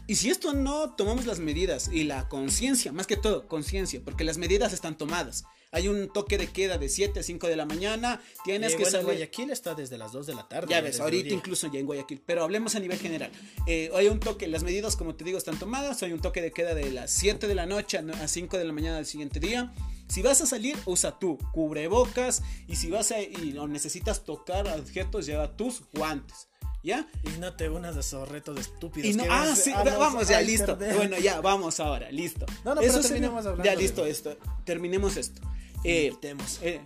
[0.07, 4.25] y si esto no tomamos las medidas y la conciencia, más que todo conciencia, porque
[4.25, 5.44] las medidas están tomadas.
[5.75, 8.20] Hay un toque de queda de 7 a 5 de la mañana.
[8.44, 9.07] Tienes eh, que bueno, salir.
[9.07, 10.68] Guayaquil está desde las 2 de la tarde.
[10.70, 12.23] Ya ves, ahorita incluso ya en Guayaquil.
[12.25, 13.33] Pero hablemos a nivel general.
[13.66, 16.01] Eh, hay un toque, las medidas, como te digo, están tomadas.
[16.05, 18.73] Hay un toque de queda de las 7 de la noche a 5 de la
[18.73, 19.73] mañana del siguiente día.
[20.09, 22.42] Si vas a salir, usa tu cubrebocas.
[22.68, 26.47] Y si vas a y necesitas tocar objetos, lleva tus guantes.
[26.85, 27.09] ¿Ya?
[27.23, 29.27] Y no te unas de esos retos estúpidos.
[29.31, 30.77] ah, sí, vamos, ya, listo.
[30.77, 32.44] Bueno, ya, vamos ahora, listo.
[32.62, 33.64] No, no, Eso pero terminemos hablando.
[33.64, 34.37] Ya, listo, esto.
[34.64, 35.40] Terminemos esto.
[35.83, 36.12] Eh,
[36.61, 36.81] eh,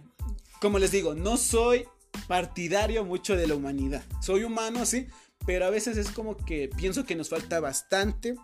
[0.60, 1.84] como les digo, no soy
[2.28, 4.04] partidario mucho de la humanidad.
[4.22, 5.08] Soy humano, sí,
[5.44, 8.36] pero a veces es como que pienso que nos falta bastante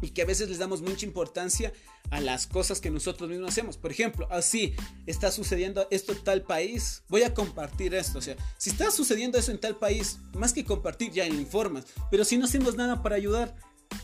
[0.00, 1.72] y que a veces les damos mucha importancia
[2.10, 3.76] a las cosas que nosotros mismos hacemos.
[3.76, 4.74] Por ejemplo, así
[5.06, 8.18] está sucediendo esto en tal país, voy a compartir esto.
[8.18, 11.84] O sea, si está sucediendo eso en tal país, más que compartir, ya informas.
[12.10, 13.54] Pero si no hacemos nada para ayudar,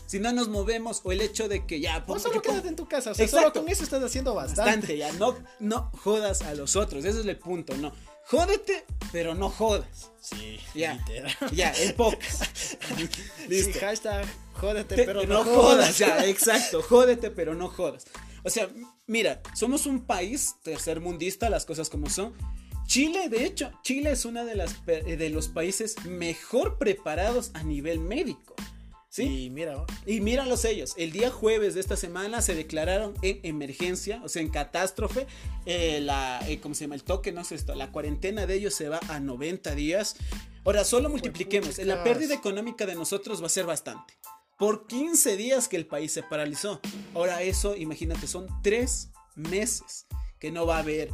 [0.05, 2.87] si no nos movemos o el hecho de que ya pues solo quédate en tu
[2.87, 4.97] casa o sea, solo con eso estás haciendo bastante.
[4.97, 7.91] ya no no jodas a los otros ese es el punto no
[8.25, 10.11] jódete pero no jodas.
[10.19, 11.03] Sí ya.
[11.51, 12.49] ya en pocas
[13.47, 13.79] listo.
[13.79, 15.97] hashtag jódete pero no, jodas.
[15.97, 18.05] ya exacto jódete pero no jodas.
[18.43, 18.69] O sea,
[19.07, 22.33] mira, somos un país tercermundista, las cosas como son.
[22.85, 27.99] Chile, de hecho, Chile es uno de, las, de los países mejor preparados a nivel
[27.99, 28.55] médico.
[29.15, 29.45] ¿Sí?
[29.45, 30.93] Y mira, y míralos ellos.
[30.97, 35.25] El día jueves de esta semana se declararon en emergencia, o sea, en catástrofe.
[35.65, 36.95] Eh, la, eh, ¿cómo se llama?
[36.95, 37.75] El toque, no sé esto.
[37.75, 40.17] La cuarentena de ellos se va a 90 días.
[40.65, 41.77] Ahora, solo multipliquemos.
[41.77, 44.15] La pérdida económica de nosotros va a ser bastante.
[44.59, 46.81] Por 15 días que el país se paralizó.
[47.13, 50.07] Ahora, eso, imagínate, son 3 meses
[50.39, 51.09] que no va a haber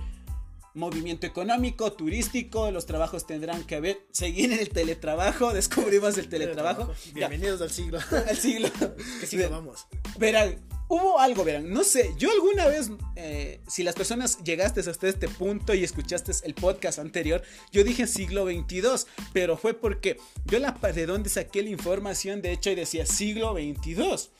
[0.73, 6.91] movimiento económico, turístico, los trabajos tendrán que haber, seguir en el teletrabajo, descubrimos el teletrabajo.
[7.13, 7.99] Bienvenidos al siglo.
[8.29, 8.69] al siglo.
[9.19, 9.87] ¿Qué siglo vamos?
[10.17, 10.55] Verán,
[10.87, 15.27] hubo algo, verán, no sé, yo alguna vez, eh, si las personas llegaste hasta este
[15.27, 20.71] punto y escuchaste el podcast anterior, yo dije siglo 22, pero fue porque yo la
[20.93, 24.31] de dónde saqué la información, de hecho, y decía siglo 22.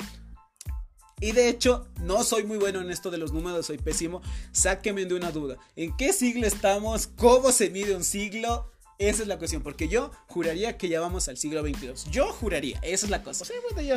[1.22, 4.22] Y de hecho, no soy muy bueno en esto de los números, soy pésimo.
[4.52, 5.58] Sáquenme de una duda.
[5.76, 7.08] ¿En qué siglo estamos?
[7.16, 8.72] ¿Cómo se mide un siglo?
[8.98, 12.06] Esa es la cuestión, porque yo juraría que ya vamos al siglo 22.
[12.12, 13.46] Yo juraría, esa es la cosa.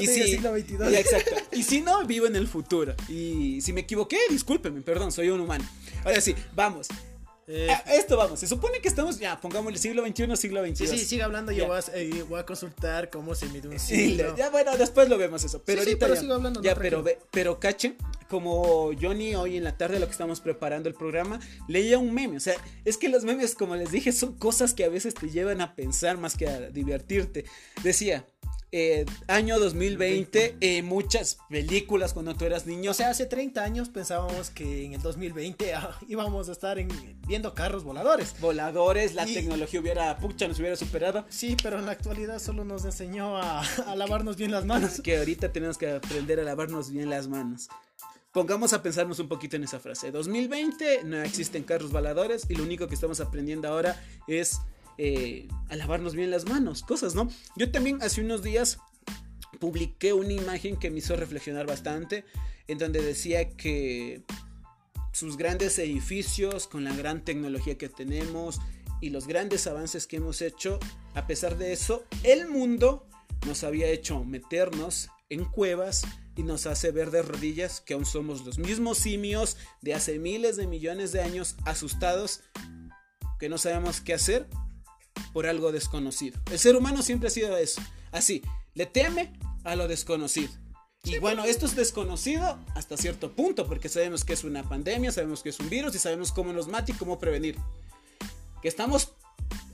[0.00, 0.92] y si, siglo 22.
[0.92, 1.36] exacto.
[1.52, 2.94] Y si no, vivo en el futuro.
[3.08, 5.64] Y si me equivoqué, discúlpeme, perdón, soy un humano.
[6.04, 6.88] Ahora sí, vamos.
[7.46, 10.86] Eh, ah, esto vamos, se supone que estamos, ya, pongámosle siglo XXI, siglo XXI.
[10.86, 14.34] Sí, sí, sigue hablando, yo eh, voy a, consultar cómo se mide un siglo.
[14.36, 15.62] ya, bueno, después lo vemos eso.
[15.64, 16.62] Pero ahorita pero sigo hablando.
[16.62, 17.96] Ya, pero, pero cachen,
[18.28, 22.36] como Johnny hoy en la tarde, lo que estamos preparando el programa, leía un meme.
[22.36, 22.54] O sea,
[22.84, 25.74] es que los memes, como les dije, son cosas que a veces te llevan a
[25.74, 27.44] pensar más que a divertirte.
[27.82, 28.26] Decía,
[28.76, 32.90] eh, año 2020, eh, muchas películas cuando tú eras niño.
[32.90, 36.76] O sea, hace 30 años pensábamos que en el 2020 ah, íbamos a estar
[37.24, 38.34] viendo carros voladores.
[38.40, 41.24] Voladores, la tecnología hubiera, pucha, nos hubiera superado.
[41.28, 43.62] Sí, pero en la actualidad solo nos enseñó a,
[43.94, 45.00] lavarnos bien las manos.
[45.04, 47.68] Que ahorita tenemos que aprender a lavarnos bien las manos.
[48.32, 50.10] Pongamos a pensarnos un poquito en esa frase.
[50.10, 54.58] 2020 no existen carros voladores y lo único que estamos aprendiendo ahora es
[54.98, 57.28] eh, a lavarnos bien las manos, cosas, ¿no?
[57.56, 58.78] Yo también hace unos días
[59.58, 62.24] publiqué una imagen que me hizo reflexionar bastante,
[62.68, 64.22] en donde decía que
[65.12, 68.60] sus grandes edificios, con la gran tecnología que tenemos
[69.00, 70.78] y los grandes avances que hemos hecho,
[71.14, 73.06] a pesar de eso, el mundo
[73.46, 76.04] nos había hecho meternos en cuevas
[76.36, 80.56] y nos hace ver de rodillas que aún somos los mismos simios de hace miles
[80.56, 82.40] de millones de años asustados,
[83.38, 84.48] que no sabemos qué hacer
[85.32, 86.38] por algo desconocido.
[86.50, 87.80] El ser humano siempre ha sido eso.
[88.12, 88.42] Así,
[88.74, 89.32] le teme
[89.64, 90.52] a lo desconocido.
[91.04, 95.42] Y bueno, esto es desconocido hasta cierto punto, porque sabemos que es una pandemia, sabemos
[95.42, 97.56] que es un virus y sabemos cómo nos mata y cómo prevenir.
[98.62, 99.12] Que estamos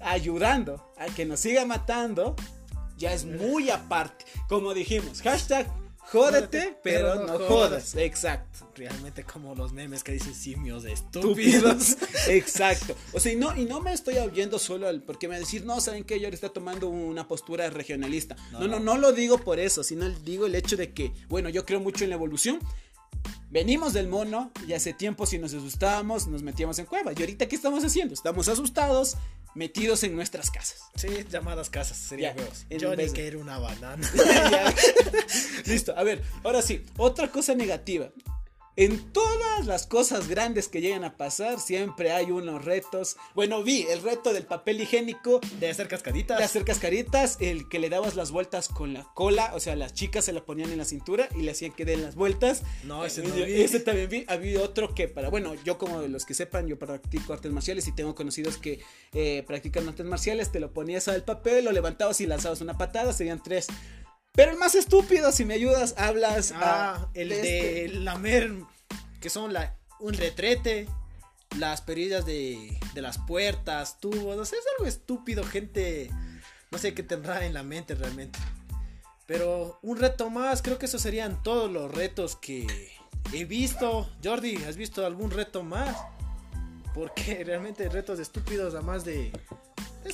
[0.00, 2.34] ayudando a que nos siga matando,
[2.96, 4.24] ya es muy aparte.
[4.48, 5.70] Como dijimos, hashtag
[6.10, 7.94] Jódete, pero, no, jodas.
[7.94, 8.68] Exacto.
[8.74, 11.96] Realmente como los memes que dicen simios estúpidos.
[12.28, 12.96] Exacto.
[13.12, 15.80] O sea, y no, y no me estoy oyendo solo al, porque me decir, no,
[15.80, 16.18] ¿saben qué?
[16.18, 18.34] Yo ahora está tomando una postura regionalista.
[18.50, 21.48] No no, no, no, lo digo por eso, sino digo el hecho de que, bueno,
[21.48, 22.58] yo creo mucho en la evolución.
[23.50, 27.12] Venimos del mono y hace tiempo si nos asustábamos nos metíamos en cueva.
[27.16, 28.14] Y ahorita, ¿qué estamos haciendo?
[28.14, 29.16] Estamos asustados,
[29.56, 30.82] metidos en nuestras casas.
[30.94, 32.34] Sí, llamadas casas, sería
[32.70, 34.08] Yo ni que era una banana.
[35.66, 38.10] Listo, a ver, ahora sí, otra cosa negativa.
[38.80, 43.18] En todas las cosas grandes que llegan a pasar, siempre hay unos retos.
[43.34, 45.38] Bueno, vi el reto del papel higiénico.
[45.58, 46.38] De hacer cascaritas.
[46.38, 47.36] De hacer cascaritas.
[47.40, 49.52] El que le dabas las vueltas con la cola.
[49.54, 52.00] O sea, las chicas se la ponían en la cintura y le hacían que den
[52.00, 52.62] las vueltas.
[52.84, 53.42] No, ese no vi.
[53.42, 54.24] Ese también vi.
[54.28, 55.28] Había otro que para.
[55.28, 58.80] Bueno, yo como de los que sepan, yo practico artes marciales y tengo conocidos que
[59.12, 60.52] eh, practican artes marciales.
[60.52, 63.12] Te lo ponías al papel, lo levantabas y lanzabas una patada.
[63.12, 63.66] Serían tres.
[64.40, 66.54] Pero el más estúpido, si me ayudas, hablas.
[66.56, 67.98] Ah, el de, este.
[67.98, 68.54] lamer,
[69.20, 70.88] que son la, un retrete,
[71.58, 74.38] las perillas de, de las puertas, tubos.
[74.38, 76.10] O sea, es algo estúpido, gente.
[76.70, 78.38] No sé qué tendrá en la mente realmente.
[79.26, 82.66] Pero un reto más, creo que esos serían todos los retos que
[83.34, 84.08] he visto.
[84.24, 85.98] Jordi, ¿has visto algún reto más?
[86.94, 89.32] Porque realmente retos estúpidos, además de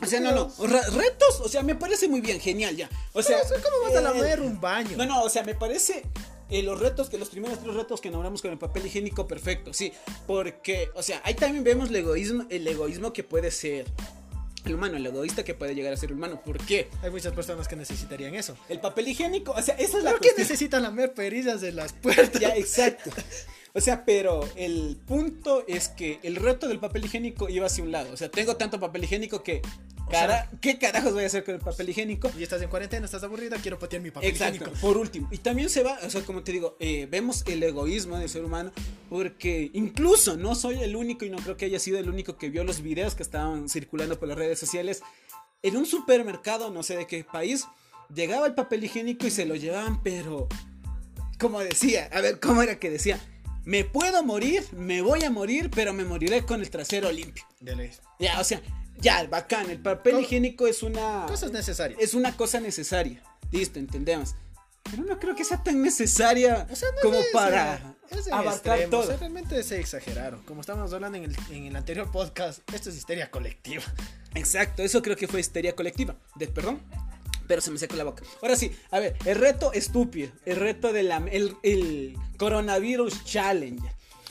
[0.02, 0.52] o sea, no, no.
[0.66, 2.90] retos, o sea, me parece muy bien, genial ya.
[3.12, 4.96] O sea, ¿cómo vas a lamer un baño?
[4.96, 6.02] No, no, o sea, me parece
[6.50, 9.72] eh, los retos, que los primeros tres retos que nombramos con el papel higiénico, perfecto,
[9.72, 9.92] sí.
[10.26, 13.86] Porque, o sea, ahí también vemos el egoísmo, el egoísmo que puede ser
[14.64, 16.40] el humano, el egoísta que puede llegar a ser humano.
[16.44, 16.88] ¿Por qué?
[17.02, 18.56] Hay muchas personas que necesitarían eso.
[18.68, 21.92] El papel higiénico, o sea, esa es la ¿Por qué necesitan lamer perillas de las
[21.92, 22.40] puertas?
[22.40, 23.10] Ya, exacto.
[23.76, 27.92] O sea, pero el punto es que el reto del papel higiénico iba hacia un
[27.92, 28.10] lado.
[28.10, 29.60] O sea, tengo tanto papel higiénico que
[30.10, 32.30] Cara, ¿Qué carajos voy a hacer con el papel higiénico?
[32.38, 34.80] Y estás en cuarentena, estás aburrida, quiero patear mi papel Exacto, higiénico.
[34.80, 35.28] por último.
[35.32, 38.44] Y también se va, o sea, como te digo, eh, vemos el egoísmo del ser
[38.44, 38.70] humano,
[39.10, 42.50] porque incluso no soy el único y no creo que haya sido el único que
[42.50, 45.02] vio los videos que estaban circulando por las redes sociales.
[45.62, 47.66] En un supermercado, no sé de qué país,
[48.14, 50.46] llegaba el papel higiénico y se lo llevaban, pero
[51.40, 53.20] como decía, a ver, ¿cómo era que decía?
[53.66, 57.44] Me puedo morir, me voy a morir, pero me moriré con el trasero limpio.
[57.60, 57.90] De ley.
[58.20, 58.62] Ya, o sea,
[58.98, 61.26] ya, bacán, el papel Co- higiénico es una...
[61.26, 61.98] Cosas necesarias.
[62.00, 63.22] Es una cosa necesaria.
[63.50, 64.36] Listo, entendemos.
[64.88, 68.78] Pero no creo que sea tan necesaria O sea, no como es, para es abarcar
[68.78, 69.00] extremo, todo.
[69.00, 70.42] o sea, realmente se exageraron.
[70.44, 73.82] Como estábamos hablando en el, en el anterior podcast, esto es histeria colectiva.
[74.36, 76.14] Exacto, eso creo que fue histeria colectiva.
[76.36, 76.80] De, perdón,
[77.46, 78.24] pero se me secó la boca.
[78.42, 83.88] Ahora sí, a ver, el reto estúpido, el reto de la, el, el coronavirus challenge.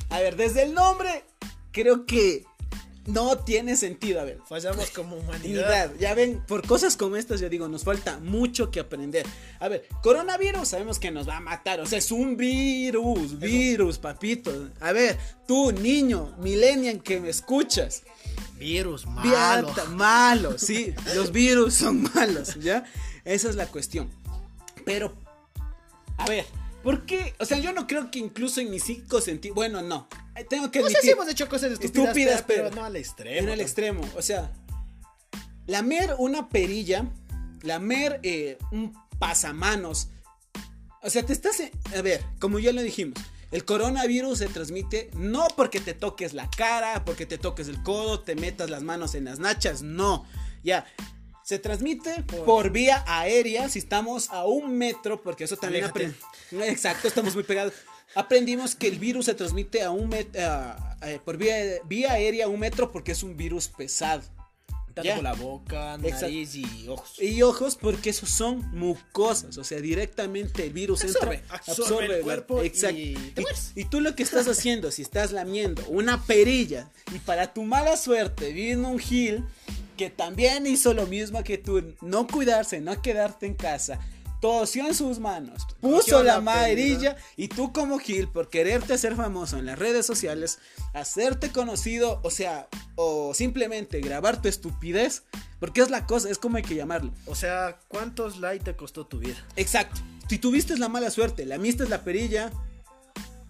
[0.10, 1.24] A ver, desde el nombre,
[1.72, 2.46] creo que
[3.06, 4.22] no tiene sentido.
[4.22, 5.92] A ver, Fallamos como humanidad.
[6.00, 9.26] Ya ven, por cosas como estas, yo digo, nos falta mucho que aprender.
[9.60, 11.80] A ver, coronavirus sabemos que nos va a matar.
[11.80, 14.70] O sea, es un virus, virus, papito.
[14.80, 18.04] A ver, tú, niño, millennial que me escuchas.
[18.58, 19.30] Virus, malo.
[19.30, 20.94] Viata, malo, sí.
[21.14, 22.86] Los virus son malos, ¿ya?
[23.26, 24.10] Esa es la cuestión.
[24.86, 25.14] Pero,
[26.18, 26.46] a ver,
[26.84, 27.34] ¿por qué?
[27.40, 29.56] O sea, yo no creo que incluso en mis cinco sentidos.
[29.56, 30.08] Bueno, no.
[30.50, 31.02] Tengo que No sé admitir.
[31.02, 33.40] si hemos hecho cosas estúpidas, Estúpidas, pero, pero- no al extremo.
[33.40, 34.52] En el extremo, o sea,
[35.68, 37.06] lamer una perilla,
[37.62, 40.10] lamer eh, un pasamanos,
[41.02, 41.62] o sea, te estás,
[41.98, 43.18] a ver, como ya lo dijimos,
[43.52, 48.20] el coronavirus se transmite no porque te toques la cara, porque te toques el codo,
[48.20, 50.26] te metas las manos en las nachas, no,
[50.64, 50.86] ya.
[51.46, 56.24] Se transmite por, vía aérea si estamos a un metro, porque eso también aprendimos.
[56.68, 57.74] Exacto, estamos muy pegados.
[58.16, 61.56] Aprendimos que el virus se transmite a un met- a- por vía,
[61.86, 64.24] vía aérea a un metro porque es un virus pesado.
[64.96, 65.16] Tanto Ya.
[65.16, 66.22] por la boca, Exacto.
[66.22, 67.22] nariz y ojos.
[67.22, 72.24] Y ojos porque esos son mucosas, o sea, directamente el virus Absorbe, entra, absorbe el
[72.24, 72.98] cuerpo y exacto.
[73.36, 73.72] mueres.
[73.76, 77.98] y tú lo que estás haciendo, si estás lamiendo una perilla y para tu mala
[77.98, 79.44] suerte vino un gil
[79.98, 84.00] que también hizo lo mismo que tú, no cuidarse, no quedarte en casa,
[84.46, 89.16] tosió en sus manos, puso la, la amarilla y tú como Gil por quererte hacer
[89.16, 90.60] famoso en las redes sociales,
[90.94, 95.24] hacerte conocido, o sea, o simplemente grabar tu estupidez,
[95.60, 97.12] porque es la cosa, es como hay que llamarlo.
[97.26, 99.44] O sea, ¿cuántos likes te costó tu vida?
[99.56, 100.00] Exacto.
[100.30, 102.52] Si tuviste la mala suerte, lamiste la perilla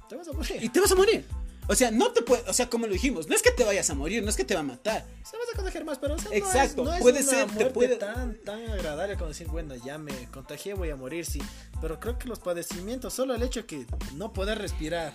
[0.07, 0.63] Te vas a morir.
[0.63, 1.25] y te vas a morir.
[1.67, 3.89] O sea, no te puede, o sea, como lo dijimos, no es que te vayas
[3.89, 5.05] a morir, no es que te va a matar.
[5.23, 7.29] Se vas a contagiar más, pero o sea, Exacto, no es, no es puede una
[7.31, 10.95] ser, te muerte puede- tan, tan agradable como decir, bueno, ya me contagié, voy a
[10.95, 11.41] morir, sí.
[11.81, 15.13] Pero creo que los padecimientos, solo el hecho de que no poder respirar,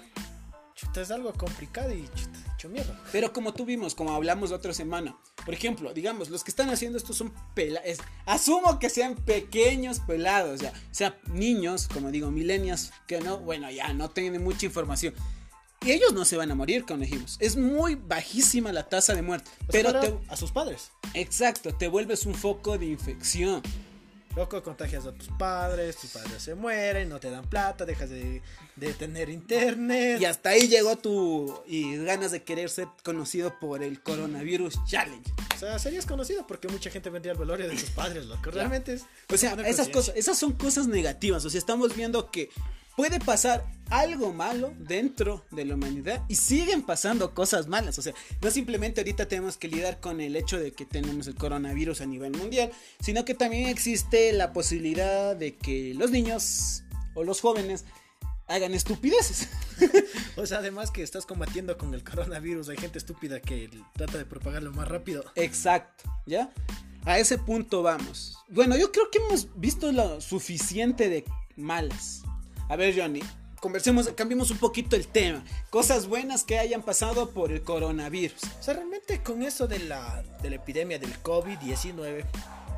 [0.75, 2.99] chuta, es algo complicado y chuta, hecho mierda.
[3.13, 6.71] Pero como tú vimos, como hablamos la otra semana, por ejemplo, digamos, los que están
[6.71, 12.91] haciendo esto son pelados, asumo que sean pequeños pelados, o sea, niños, como digo, milenios,
[13.07, 15.15] que no, bueno, ya no tienen mucha información.
[15.83, 17.39] Y ellos no se van a morir, como dijimos.
[17.41, 19.51] Es muy bajísima la tasa de muerte.
[19.71, 20.91] Pero Pero te, a sus padres.
[21.15, 23.63] exacto, te vuelves un foco de infección.
[24.37, 28.43] Loco, contagias a tus padres, tus padres se mueren, no te dan plata, dejas de,
[28.77, 30.21] de tener internet.
[30.21, 35.33] Y hasta ahí llegó tu y ganas de querer ser conocido por el coronavirus challenge.
[35.61, 38.51] O sea, serías conocido porque mucha gente vendría al velorio de tus padres, loco.
[38.51, 39.05] Realmente es.
[39.31, 41.45] O sea, esas cosas, esas son cosas negativas.
[41.45, 42.49] O sea, estamos viendo que
[42.97, 47.99] puede pasar algo malo dentro de la humanidad y siguen pasando cosas malas.
[47.99, 51.35] O sea, no simplemente ahorita tenemos que lidiar con el hecho de que tenemos el
[51.35, 57.23] coronavirus a nivel mundial, sino que también existe la posibilidad de que los niños o
[57.23, 57.85] los jóvenes
[58.51, 59.49] hagan estupideces.
[60.37, 64.25] O sea, además que estás combatiendo con el coronavirus, hay gente estúpida que trata de
[64.25, 65.25] propagarlo más rápido.
[65.35, 66.51] Exacto, ¿ya?
[67.05, 68.39] A ese punto vamos.
[68.49, 71.25] Bueno, yo creo que hemos visto lo suficiente de
[71.57, 72.23] malas.
[72.69, 73.21] A ver, Johnny,
[73.61, 75.45] conversemos, cambiemos un poquito el tema.
[75.71, 78.43] Cosas buenas que hayan pasado por el coronavirus.
[78.59, 82.25] O sea, realmente con eso de la, de la epidemia del COVID-19,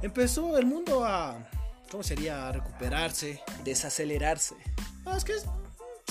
[0.03, 1.49] empezó el mundo a,
[1.91, 2.49] ¿cómo sería?
[2.49, 3.41] A recuperarse.
[3.65, 4.57] Desacelerarse.
[5.05, 5.45] Ah, es que es,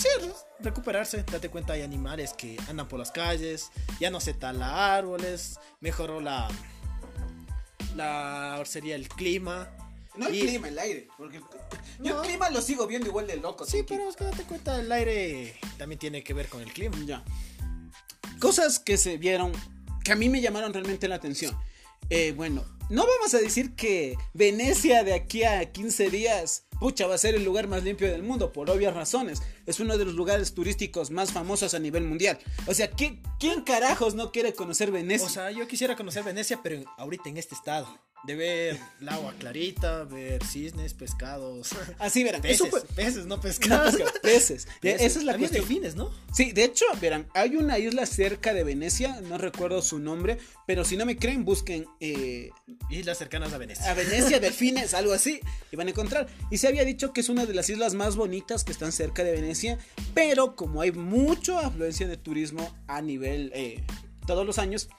[0.01, 1.23] sí, recuperarse.
[1.23, 6.21] Date cuenta, hay animales que andan por las calles, ya no se tala árboles, mejoró
[6.21, 6.47] la,
[7.95, 9.69] la, sería el clima.
[10.15, 11.07] No el Y- clima, el aire.
[11.17, 12.21] Porque yo No.
[12.21, 13.65] el clima lo sigo viendo igual de loco.
[13.65, 16.97] Sí, pero es que date cuenta, el aire también tiene que ver con el clima.
[17.05, 17.23] Ya.
[18.39, 19.51] Cosas que se vieron
[20.03, 21.57] que a mí me llamaron realmente la atención.
[22.09, 27.15] Eh, bueno, no vamos a decir que Venecia de aquí a 15 días, pucha, va
[27.15, 29.41] a ser el lugar más limpio del mundo, por obvias razones.
[29.71, 32.37] Es uno de los lugares turísticos más famosos a nivel mundial.
[32.67, 35.25] O sea, ¿qué- ¿quién carajos no quiere conocer Venecia?
[35.25, 37.87] O sea, yo quisiera conocer Venecia, pero ahorita en este estado.
[38.23, 41.69] de ver el agua clarita, ver cisnes, pescados.
[41.97, 42.39] Así verán.
[42.43, 43.95] Peces, fue- peces, no No, pescados.
[43.97, 44.67] pues, peces.
[44.79, 45.01] Peces.
[45.01, 45.67] Esa es la Había cuestión.
[45.67, 46.11] delfines, ¿no?
[46.31, 50.85] Sí, de hecho, verán, hay una isla cerca de Venecia, no recuerdo su nombre, pero
[50.85, 52.51] si no me creen, busquen eh,
[52.91, 53.89] Islas cercanas a Venecia.
[53.89, 55.39] a Venecia, delfines, algo así,
[55.71, 56.27] y van a encontrar.
[56.51, 59.23] Y se había dicho que es una de las islas más bonitas que están cerca
[59.23, 59.60] de Venecia,
[60.13, 63.83] pero como hay mucha afluencia de turismo a nivel eh,
[64.25, 64.89] todos los años,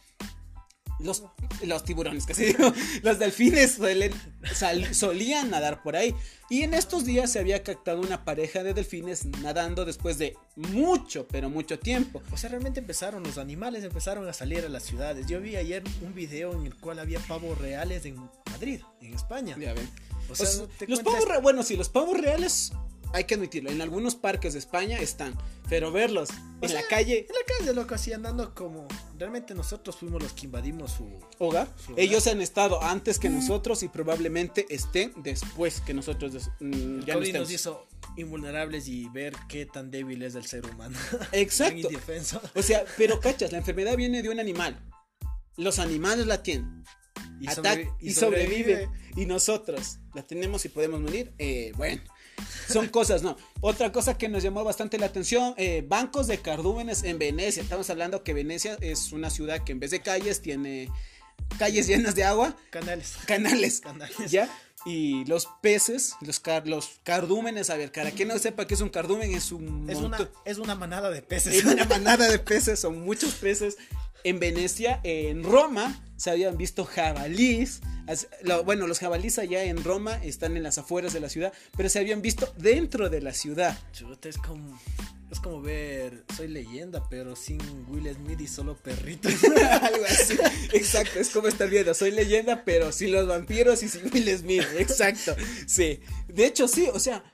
[0.98, 1.24] los,
[1.64, 2.72] los tiburones, casi digo,
[3.02, 4.12] los delfines suelen,
[4.54, 6.14] sal- solían nadar por ahí.
[6.48, 11.26] Y en estos días se había captado una pareja de delfines nadando después de mucho,
[11.28, 12.22] pero mucho tiempo.
[12.30, 15.26] O sea, realmente empezaron, los animales empezaron a salir a las ciudades.
[15.26, 18.16] Yo vi ayer un video en el cual había pavos reales en
[18.50, 19.56] Madrid, en España.
[19.58, 19.88] Ya ven.
[20.30, 22.70] O sea, O sea, los pavos re- bueno, sí, los pavos reales
[23.12, 25.34] hay que admitirlo, en algunos parques de España están,
[25.68, 28.86] pero verlos O en sea, la calle En la calle, loco, así andando como.
[29.18, 31.04] Realmente nosotros fuimos los que invadimos su.
[31.38, 32.04] hogar, Su hogar.
[32.04, 37.14] ellos han estado antes que nosotros y probablemente estén después que nosotros des- mm, ya
[37.14, 40.98] no COVID nos hizo invulnerables y ver qué tan débil es el ser humano.
[41.32, 41.88] Exacto.
[42.54, 44.78] O sea, pero cachas, la enfermedad viene de un animal.
[45.56, 46.84] Los animales la tienen.
[47.40, 48.88] Y, sobrevi- y sobrevive.
[49.16, 51.32] Y nosotros la tenemos y podemos morir.
[51.38, 52.02] Eh, bueno,
[52.68, 53.36] son cosas, ¿no?
[53.60, 57.62] Otra cosa que nos llamó bastante la atención, eh, bancos de cardúmenes en Venecia.
[57.62, 60.88] Estamos hablando que Venecia es una ciudad que en vez de calles tiene
[61.58, 63.14] calles llenas de agua, Canales.
[63.26, 64.30] canales, Canales.
[64.30, 64.48] ¿ya?
[64.84, 68.80] Y los peces, los, car- los cardúmenes, a ver, para quien no sepa qué es
[68.80, 71.54] un cardumen, es un Es una, es una manada de peces.
[71.54, 73.76] es una manada de peces, son muchos peces.
[74.24, 77.80] En Venecia, en Roma, se habían visto jabalís.
[78.64, 81.98] Bueno, los jabalís allá en Roma están en las afueras de la ciudad, pero se
[81.98, 83.76] habían visto dentro de la ciudad.
[83.92, 84.78] Chuta, es como.
[85.30, 86.24] Es como ver.
[86.36, 87.58] Soy leyenda, pero sin
[87.88, 89.32] Will Smith y solo perritos.
[89.82, 90.36] Algo así.
[90.72, 91.94] Exacto, es como estar viendo.
[91.94, 94.64] Soy leyenda, pero sin los vampiros y sin Will Smith.
[94.78, 95.34] Exacto.
[95.66, 96.00] Sí.
[96.28, 97.24] De hecho, sí, o sea,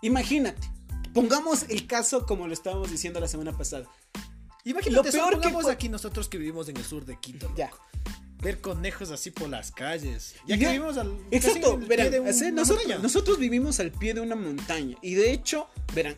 [0.00, 0.66] imagínate.
[1.12, 3.86] Pongamos el caso como lo estábamos diciendo la semana pasada.
[4.64, 7.46] Imagínate, Lo peor que aquí nosotros que vivimos en el sur de Quito.
[7.46, 7.58] loco.
[7.58, 7.70] Ya.
[8.40, 10.34] Ver conejos así por las calles.
[10.46, 11.16] Ya que ya- vivimos al.
[11.30, 12.98] Exacto, verán, pie de nosotros, montaña.
[12.98, 14.96] nosotros vivimos al pie de una montaña.
[15.00, 16.16] Y de hecho, verán,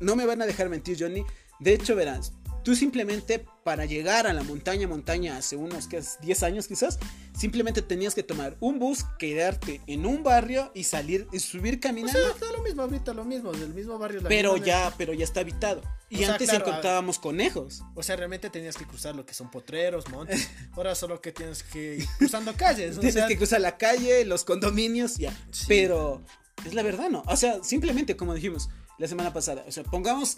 [0.00, 1.24] no me van a dejar mentir, Johnny.
[1.60, 2.20] De hecho, verán,
[2.62, 6.18] tú simplemente para llegar a la montaña, montaña hace unos ¿qué es?
[6.20, 6.98] 10 años quizás,
[7.36, 11.80] simplemente tenías que tomar un bus, quedarte en un barrio y salir y subir O
[11.80, 12.18] caminando.
[12.18, 14.20] sea, está lo mismo ahorita, lo mismo, del mismo barrio.
[14.20, 15.82] la pero ya, pero ya está habitado.
[16.10, 17.82] Y O sea, antes claro, encontrábamos conejos.
[17.94, 20.50] O sea, realmente tenías que cruzar lo que son potreros, montes.
[20.72, 22.96] Ahora solo que tienes que ir cruzando calles.
[22.98, 25.32] O Tienes sea, que cruzar la calle, los condominios, ya.
[25.50, 25.64] Sí.
[25.68, 26.22] Pero
[26.66, 27.22] es la verdad, ¿no?
[27.26, 30.36] O sea, simplemente como dijimos la semana pasada, o sea, pongamos,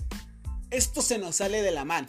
[0.76, 2.08] esto se nos sale de la mano.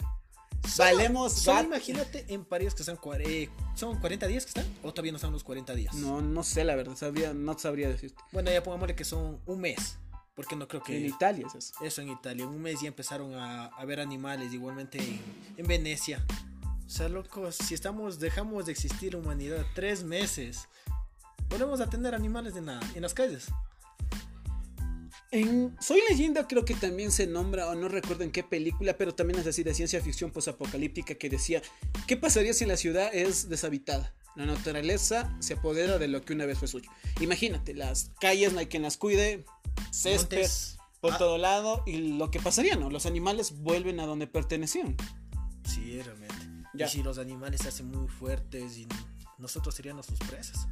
[0.68, 4.66] solo- Valemos solo imagínate en París que son 40 días que están.
[4.82, 5.94] O todavía no están los 40 días.
[5.94, 8.20] No, no sé la verdad, sabría, no sabría decirte.
[8.32, 9.98] Bueno, ya pongámosle que son un mes.
[10.34, 10.96] Porque no creo que.
[10.98, 11.74] En Italia es eso.
[11.82, 12.42] Eso en Italia.
[12.44, 14.52] En un mes ya empezaron a, a ver animales.
[14.52, 15.20] Igualmente en,
[15.56, 16.24] en Venecia.
[16.86, 20.68] O sea, loco, si estamos, dejamos de existir humanidad tres meses,
[21.48, 23.46] volvemos a tener animales en, la- en las calles.
[25.32, 29.14] En Soy leyenda creo que también se nombra, o no recuerdo en qué película, pero
[29.14, 31.62] también es así de ciencia ficción posapocalíptica que decía,
[32.06, 34.14] ¿qué pasaría si la ciudad es deshabitada?
[34.36, 36.90] La naturaleza se apodera de lo que una vez fue suyo.
[37.20, 39.44] Imagínate, las calles no hay quien las cuide,
[39.90, 40.78] césped Montes.
[41.00, 41.18] por Ah.
[41.18, 42.90] todo lado, y lo que pasaría, ¿no?
[42.90, 44.96] Los animales vuelven a donde pertenecían.
[45.64, 46.34] Sí, realmente.
[46.74, 46.86] Ya.
[46.86, 48.86] Y si los animales se hacen muy fuertes y
[49.38, 50.68] nosotros seríamos sus presas.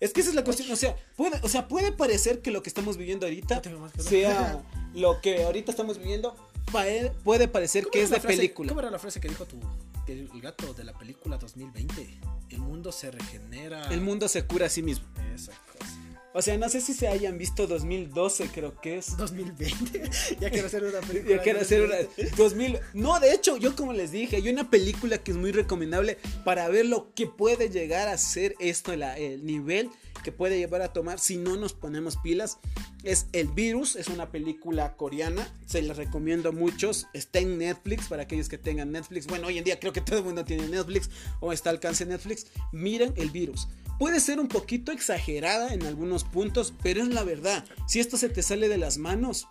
[0.00, 2.62] Es que esa es la cuestión, o sea, puede, o sea, puede parecer que lo
[2.62, 3.60] que estamos viviendo ahorita
[3.98, 4.62] sea
[4.94, 6.34] lo que ahorita estamos viviendo,
[6.72, 8.68] pae- puede parecer ¿Cómo que es de frase- película.
[8.70, 9.58] ¿Cómo era la frase que dijo tu
[10.06, 12.18] que el gato de la película 2020?
[12.48, 13.92] El mundo se regenera.
[13.92, 15.04] El mundo se cura a sí mismo.
[15.34, 15.99] Esa cosa.
[16.32, 19.16] O sea, no sé si se hayan visto 2012, creo que es.
[19.16, 20.02] 2020.
[20.40, 21.36] ya quiero hacer una película.
[21.36, 21.96] Ya quiero hacer una
[22.36, 22.78] 2000.
[22.94, 26.68] No, de hecho, yo como les dije, hay una película que es muy recomendable para
[26.68, 29.90] ver lo que puede llegar a ser esto, la- el nivel
[30.22, 32.58] que puede llevar a tomar si no nos ponemos pilas.
[33.02, 37.06] Es El Virus, es una película coreana, se la recomiendo a muchos.
[37.14, 39.26] Está en Netflix para aquellos que tengan Netflix.
[39.26, 41.10] Bueno, hoy en día creo que todo el mundo tiene Netflix
[41.40, 42.46] o está al alcance Netflix.
[42.72, 43.68] Miren El Virus.
[43.98, 47.64] Puede ser un poquito exagerada en algunos puntos, pero es la verdad.
[47.86, 49.46] Si esto se te sale de las manos,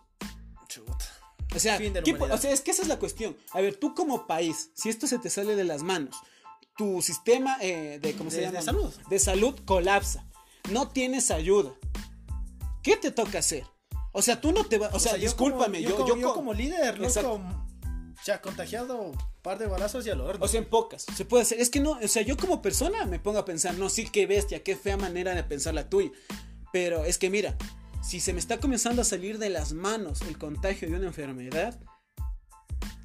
[0.68, 0.98] Chuta.
[1.56, 3.36] o sea, ¿qué o sea, es que esa es la cuestión.
[3.52, 6.16] A ver, tú como país, si esto se te sale de las manos,
[6.78, 8.60] tu sistema eh, de, ¿cómo se De- llama?
[8.60, 8.94] de salud.
[9.10, 10.26] De salud colapsa.
[10.72, 11.72] No tienes ayuda.
[12.84, 13.66] ¿Qué te toca hacer?
[14.12, 16.22] O sea, tú no te vas, o, sea, yo discúlpame, como- yo, yo, yo, como,
[16.22, 20.44] yo co- como líder, loco, o sea, contagiado, par de balazos y al horno.
[20.44, 21.06] O sea, en pocas.
[21.16, 21.60] Se puede hacer.
[21.62, 24.26] Es que no, o sea, yo como persona me pongo a pensar, no, sí, qué
[24.28, 26.12] bestia, qué fea manera de pensar la tuya.
[26.74, 27.56] Pero es que mira,
[28.04, 31.80] si se me está comenzando a salir de las manos el contagio de una enfermedad,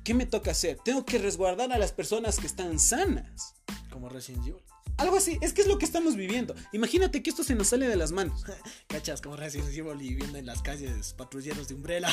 [0.05, 0.79] ¿qué me toca hacer?
[0.85, 3.55] Tengo que resguardar a las personas que están sanas.
[3.91, 4.64] Como Resident Evil.
[4.97, 6.55] Algo así, es que es lo que estamos viviendo.
[6.73, 8.45] Imagínate que esto se nos sale de las manos.
[8.87, 12.09] Cachas, como y viviendo en las calles patrulleros de Umbrella.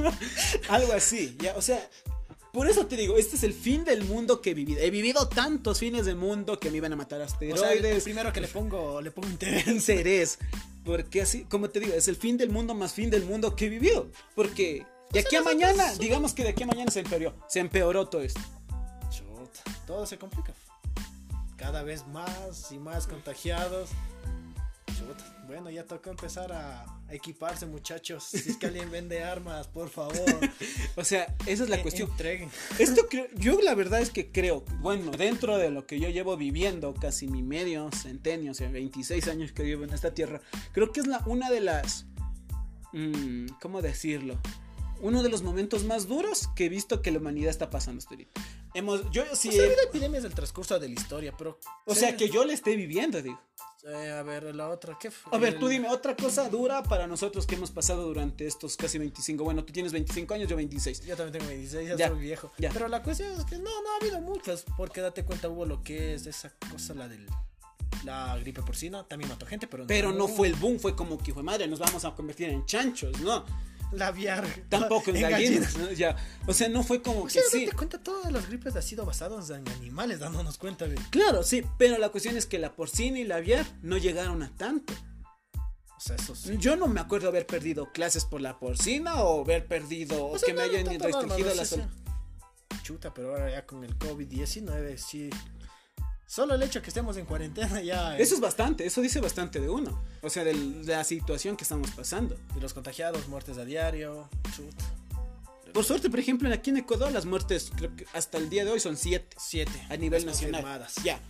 [0.68, 1.88] Algo así, ya, o sea,
[2.52, 4.80] por eso te digo, este es el fin del mundo que he vivido.
[4.80, 7.60] He vivido tantos fines del mundo que me iban a matar asteroides.
[7.60, 9.66] O sea, el, primero que le pongo, le pongo interés.
[9.66, 10.38] interés.
[10.84, 13.66] Porque así, como te digo, es el fin del mundo más fin del mundo que
[13.66, 14.10] he vivido.
[14.34, 18.06] Porque de aquí a mañana, digamos que de aquí a mañana se empeoró, se empeoró
[18.08, 18.40] todo esto.
[19.10, 20.52] Chuta, todo se complica.
[21.62, 23.90] Cada vez más y más contagiados.
[25.46, 28.24] Bueno, ya tocó empezar a equiparse, muchachos.
[28.24, 30.16] Si es que alguien vende armas, por favor.
[30.96, 32.10] o sea, esa es la cuestión.
[32.10, 32.50] Entreguen.
[32.80, 36.36] Esto creo- yo la verdad es que creo, bueno, dentro de lo que yo llevo
[36.36, 40.40] viviendo, casi mi medio centenio, o sea, 26 años que vivo en esta tierra,
[40.72, 42.06] creo que es la, una de las,
[42.92, 44.36] mm, ¿cómo decirlo?
[45.00, 48.14] Uno de los momentos más duros que he visto que la humanidad está pasando hasta
[48.14, 48.40] ahorita.
[48.74, 51.58] Hemos, yo sí, O sea, ha habido epidemias del transcurso de la historia, pero.
[51.86, 53.40] o sea, que yo le esté viviendo, digo.
[53.84, 55.36] Eh, a ver, la otra, ¿qué fue?
[55.36, 58.96] A ver, tú dime, otra cosa dura para nosotros que hemos pasado durante estos casi
[58.98, 59.42] 25.
[59.42, 61.00] Bueno, tú tienes 25 años, yo 26.
[61.04, 62.52] Yo también tengo 26, ya, Ya, soy viejo.
[62.58, 62.70] ya.
[62.72, 64.64] Pero la cuestión es que no, no ha habido muchas.
[64.76, 67.26] Porque date cuenta, hubo lo que es esa cosa, la del.
[68.04, 69.86] La gripe porcina, también mató gente, pero no.
[69.88, 72.64] Pero no fue el boom, fue como que, fue madre, nos vamos a convertir en
[72.66, 73.44] chanchos, ¿no?
[73.92, 74.46] La aviar.
[74.68, 75.76] Tampoco en, gallinas.
[75.76, 75.92] ¿no?
[75.92, 76.16] Ya.
[76.46, 77.64] O sea, no fue como O que sea, sí.
[77.64, 80.96] date cuenta, todas las gripes han sido basadas en animales, dándonos cuenta de.
[81.10, 84.50] Claro, sí, pero la cuestión es que la porcina y la aviar no llegaron a
[84.56, 84.94] tanto.
[85.96, 86.56] O sea, eso sí.
[86.58, 90.38] Yo no me acuerdo haber perdido clases por la porcina o haber perdido o, O
[90.38, 91.84] sea, que me no, hayan restringido la salud.
[92.82, 95.30] Chuta, pero ahora ya con el COVID-19, sí.
[96.32, 98.16] Solo el hecho que estemos en cuarentena ya.
[98.16, 100.02] Eso es bastante, eso dice bastante de uno.
[100.22, 102.38] O sea, de la situación que estamos pasando.
[102.56, 104.30] Y los contagiados, muertes a diario.
[104.56, 104.82] Chuta.
[105.74, 108.70] Por suerte, por ejemplo, aquí en Ecuador las muertes creo que hasta el día de
[108.70, 109.78] hoy son siete Siete.
[109.90, 110.86] a nivel Las nacional.
[111.04, 111.20] Ya.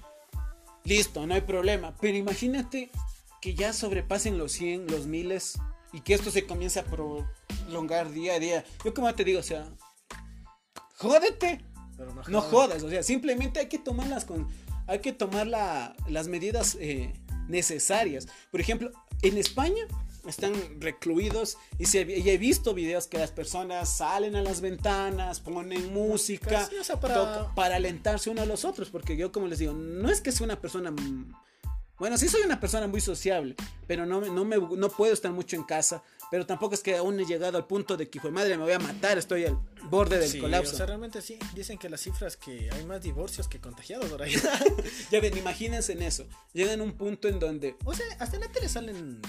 [0.84, 1.96] Listo, no hay problema.
[2.00, 2.92] Pero imagínate
[3.40, 5.58] que ya sobrepasen los 100, los miles
[5.92, 8.64] y que esto se comience a prolongar día a día.
[8.84, 9.66] Yo como te digo, o sea,
[10.94, 11.60] jódete.
[11.96, 14.48] Pero no, No jodas, o sea, simplemente hay que tomarlas con,
[14.92, 17.12] hay que tomar la- las medidas eh,
[17.48, 18.26] necesarias.
[18.50, 18.90] Por ejemplo,
[19.22, 19.84] en España
[20.26, 25.40] están recluidos y, se, y he visto videos que las personas salen a las ventanas,
[25.40, 29.32] ponen música Sí, o sea, para- toca- para alentarse uno a los otros, porque yo
[29.32, 30.92] como les digo, no es que sea una persona...
[31.98, 33.54] Bueno, sí soy una persona muy sociable,
[33.86, 36.02] pero no, no, me, no puedo estar mucho en casa,
[36.32, 38.62] pero tampoco es que aún he llegado al punto de que, hijo de madre, me
[38.62, 39.58] voy a matar, estoy al
[39.90, 40.72] borde del Sí, colapso.
[40.72, 41.38] O sea, realmente sí.
[41.54, 44.32] Dicen que las cifras que hay más divorcios que contagiados ahí.
[45.10, 46.24] Ya ven, imagínense en eso.
[46.54, 47.76] Llegan a un punto en donde.
[47.84, 49.20] o sea, hasta en la tele salen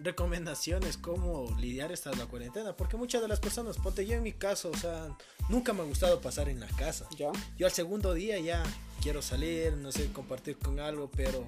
[0.00, 2.76] recomendaciones cómo lidiar esta la cuarentena.
[2.76, 5.16] Porque muchas de las personas, ponte yo en mi caso, o sea,
[5.48, 7.08] nunca me ha gustado pasar en la casa.
[7.16, 7.32] Ya.
[7.56, 8.62] Yo al segundo día ya
[9.00, 11.42] quiero salir, no sé, compartir con algo, pero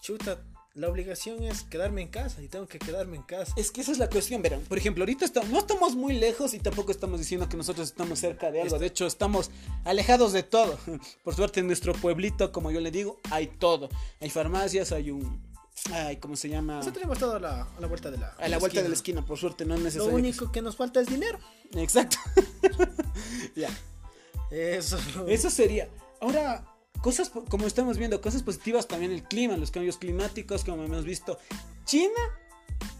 [0.00, 0.40] chuta,
[0.74, 3.52] la obligación es quedarme en casa y tengo que quedarme en casa.
[3.56, 4.60] Es que esa es la cuestión, verán.
[4.62, 8.18] Por ejemplo, ahorita estamos, no estamos muy lejos y tampoco estamos diciendo que nosotros estamos
[8.18, 8.78] cerca de algo.
[8.78, 9.50] De hecho, estamos
[9.84, 10.76] alejados de todo.
[11.24, 13.88] Por suerte, en nuestro pueblito, como yo le digo, hay todo.
[14.20, 15.40] Hay farmacias, hay un.
[15.92, 16.82] Ay, ¿cómo se llama?
[16.82, 18.94] Sea, tenemos todo a la, a la vuelta de la A la vuelta de la
[18.94, 20.14] esquina, por suerte, no es Lo necesario.
[20.14, 21.38] único que nos falta es dinero.
[21.74, 22.16] Exacto.
[23.56, 23.68] ya.
[24.50, 24.98] Eso.
[25.28, 25.88] Eso sería.
[26.20, 26.64] Ahora,
[27.04, 31.38] cosas como estamos viendo, cosas positivas también el clima, los cambios climáticos, como hemos visto.
[31.84, 32.22] China,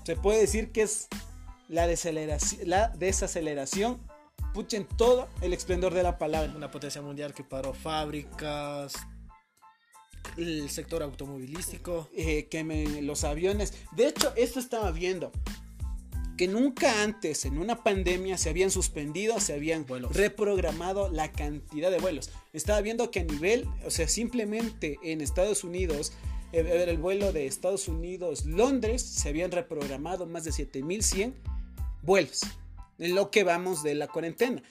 [0.05, 1.09] se puede decir que es
[1.69, 3.99] la, desaceleraci- la desaceleración,
[4.53, 6.53] pucha, en todo el esplendor de la palabra.
[6.55, 8.93] Una potencia mundial que paró fábricas,
[10.37, 12.11] el sector automovilístico.
[12.15, 13.73] Eh, que me- los aviones.
[13.93, 15.33] De hecho, esto estaba viendo.
[16.37, 20.15] Que nunca antes en una pandemia se habían suspendido, se habían Vuelos.
[20.17, 22.31] reprogramado la cantidad de vuelos.
[22.53, 26.13] Estaba viendo que a nivel, o sea, simplemente en Estados Unidos,
[26.53, 31.35] eh, el vuelo de Estados Unidos, Londres, se habían reprogramado más de 7100
[32.03, 32.41] vuelos.
[32.99, 34.63] En lo que vamos de la cuarentena.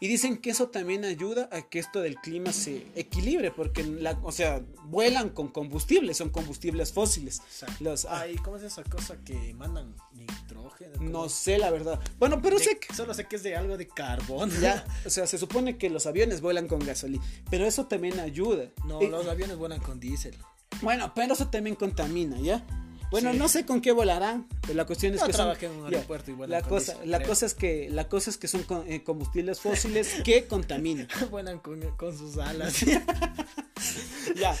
[0.00, 4.12] Y dicen que eso también ayuda a que esto del clima se equilibre, porque, la,
[4.22, 7.40] o sea, vuelan con combustibles, son combustibles fósiles.
[7.80, 11.00] Los, ah, Ay, ¿cómo es esa cosa que mandan nitrógeno?
[11.00, 11.98] no sé la verdad.
[12.18, 14.50] Bueno, pero De- sé que Solo sé que es de algo de carbón.
[14.60, 18.70] ya, o sea, se supone que los aviones vuelan con gasolina, pero eso también ayuda.
[18.84, 20.36] No, Eh, los aviones vuelan con diésel.
[20.82, 22.66] Bueno, pero eso también contamina, ¿ya?
[23.10, 23.38] Bueno, Sí.
[23.38, 26.30] no sé con qué volarán, pero la cuestión es que son, en un ya, aeropuerto
[26.30, 27.28] y vuelan la cosa, eso, la creo.
[27.28, 31.06] cosa es que la cosa es que son con- eh, combustibles fósiles que contaminan.
[31.30, 32.74] Vuelan con, con sus alas.
[34.36, 34.56] ya.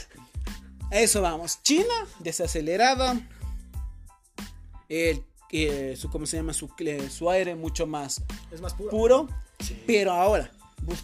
[0.92, 1.60] A eso vamos.
[1.62, 3.20] China desacelerada.
[4.88, 8.22] El, eh, su cómo se llama su, eh, su aire mucho más
[8.52, 8.90] Es más puro.
[8.90, 9.28] puro,
[9.58, 9.82] Sí.
[9.86, 10.50] pero ahora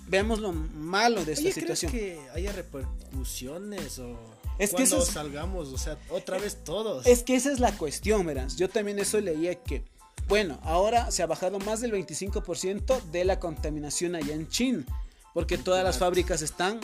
[0.06, 1.90] vemos lo malo de esta Oye, ¿crees situación.
[1.92, 4.16] que haya repercusiones o
[4.64, 7.06] Es que eso es- salgamos, o sea, otra vez todos?
[7.06, 8.56] Es que esa es la cuestión, verás.
[8.56, 9.84] Yo también eso leía que,
[10.28, 14.84] bueno, ahora se ha bajado más del 25% de la contaminación allá en China,
[15.34, 16.80] porque todas las fábricas están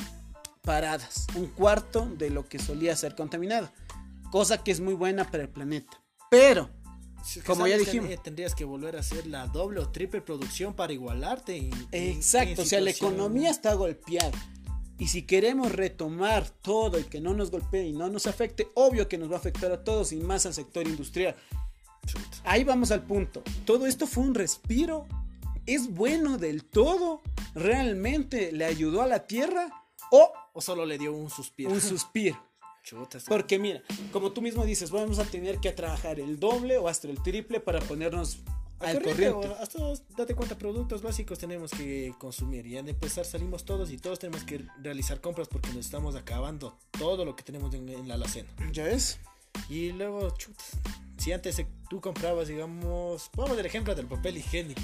[0.63, 3.71] paradas, un cuarto de lo que solía ser contaminado,
[4.31, 6.03] cosa que es muy buena para el planeta.
[6.31, 6.69] Pero,
[7.25, 8.11] Si es que como ya dijimos.
[8.11, 11.57] eh, tendrías que volver a hacer la doble o triple producción para igualarte.
[11.57, 14.33] y- exacto, o sea, la economía está golpeada.
[14.99, 19.09] Y si queremos retomar todo y que no nos golpee y no nos afecte, obvio
[19.09, 21.37] que nos va a afectar a todos y más al sector industrial.
[22.45, 23.43] Ahí vamos al punto.
[23.65, 25.07] Todo esto fue un respiro.
[25.67, 27.23] ¿Es bueno del todo?
[27.55, 29.85] ¿Realmente le ayudó a la Tierra?
[30.11, 31.71] ¿O O solo le dio un suspiro.
[31.71, 32.43] un suspiro?
[32.83, 33.19] Chuta.
[33.29, 33.83] Porque mira,
[34.13, 37.61] como tú mismo dices, vamos a tener que trabajar el doble o hasta el triple
[37.61, 38.39] para ponernos
[38.81, 39.57] Al corriente, corriente.
[39.61, 39.79] hasta
[40.17, 42.67] date cuenta, productos básicos tenemos que consumir.
[42.67, 46.79] Y al empezar salimos todos y todos tenemos que realizar compras porque nos estamos acabando
[46.97, 48.49] todo lo que tenemos en, en la alacena.
[48.73, 49.19] ¿Ya ves?
[49.69, 50.63] Y luego, chuta,
[51.17, 51.61] si antes
[51.91, 54.83] tú comprabas, digamos, pongamos el ejemplo del papel higiénico.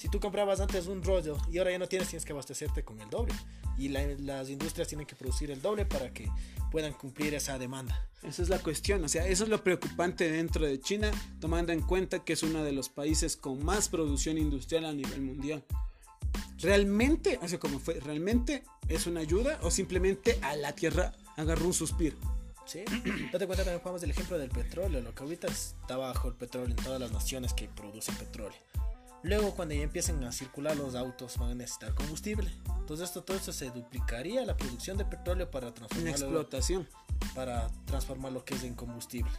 [0.00, 2.98] Si tú comprabas antes un rollo y ahora ya no tienes, tienes que abastecerte con
[3.02, 3.34] el doble.
[3.76, 6.26] Y la- las industrias tienen que producir el doble para que
[6.70, 8.08] puedan cumplir esa demanda.
[8.22, 11.82] Esa es la cuestión, o sea, eso es lo preocupante dentro de China, tomando en
[11.82, 15.62] cuenta que es uno de los países con más producción industrial a nivel mundial.
[16.60, 18.00] ¿Realmente, o sea, cómo fue?
[18.00, 22.16] ¿Realmente es una ayuda o simplemente a la Tierra agarró un suspiro?
[22.64, 22.84] ¿Sí?
[23.32, 26.70] Date cuenta también jugamos el ejemplo del petróleo, lo que ahorita está bajo el petróleo
[26.70, 28.58] en todas las naciones que producen petróleo.
[29.22, 32.50] Luego cuando ya empiecen a circular los autos van a necesitar combustible.
[32.78, 36.10] Entonces esto todo eso se duplicaría la producción de petróleo para Una transformarlo,
[36.40, 36.88] explotación.
[37.34, 39.30] para transformar lo que es en combustible.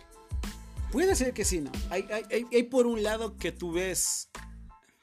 [0.92, 1.72] Puede ser que sí, ¿no?
[1.90, 4.30] Hay, hay, hay, hay por un lado que tú ves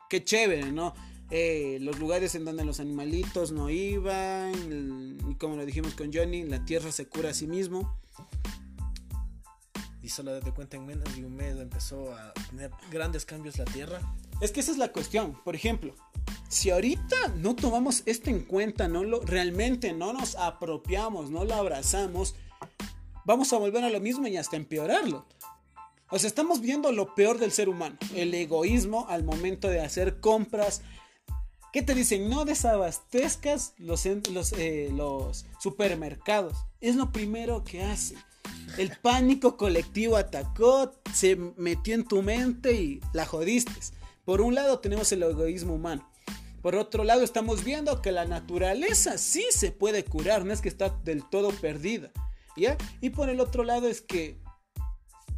[0.08, 0.94] que chévere, ¿no?
[1.30, 6.10] Eh, los lugares en donde los animalitos no iban, el- y como lo dijimos con
[6.12, 7.98] Johnny, la tierra se cura a sí mismo.
[10.08, 13.66] Y solo date cuenta en menos de un mes empezó a tener grandes cambios la
[13.66, 14.00] Tierra.
[14.40, 15.38] Es que esa es la cuestión.
[15.44, 15.94] Por ejemplo,
[16.48, 21.52] si ahorita no tomamos esto en cuenta, no lo realmente no nos apropiamos, no lo
[21.52, 22.36] abrazamos,
[23.26, 25.26] vamos a volver a lo mismo y hasta empeorarlo.
[26.08, 30.20] O sea, estamos viendo lo peor del ser humano, el egoísmo al momento de hacer
[30.20, 30.80] compras.
[31.70, 32.30] ¿Qué te dicen?
[32.30, 36.56] No desabastezcas los, los, eh, los supermercados.
[36.80, 38.16] Es lo primero que hace.
[38.76, 43.72] El pánico colectivo atacó, se metió en tu mente y la jodiste.
[44.24, 46.08] Por un lado tenemos el egoísmo humano.
[46.62, 50.68] Por otro lado estamos viendo que la naturaleza sí se puede curar, no es que
[50.68, 52.10] está del todo perdida.
[52.56, 52.76] ¿Ya?
[53.00, 54.40] Y por el otro lado es que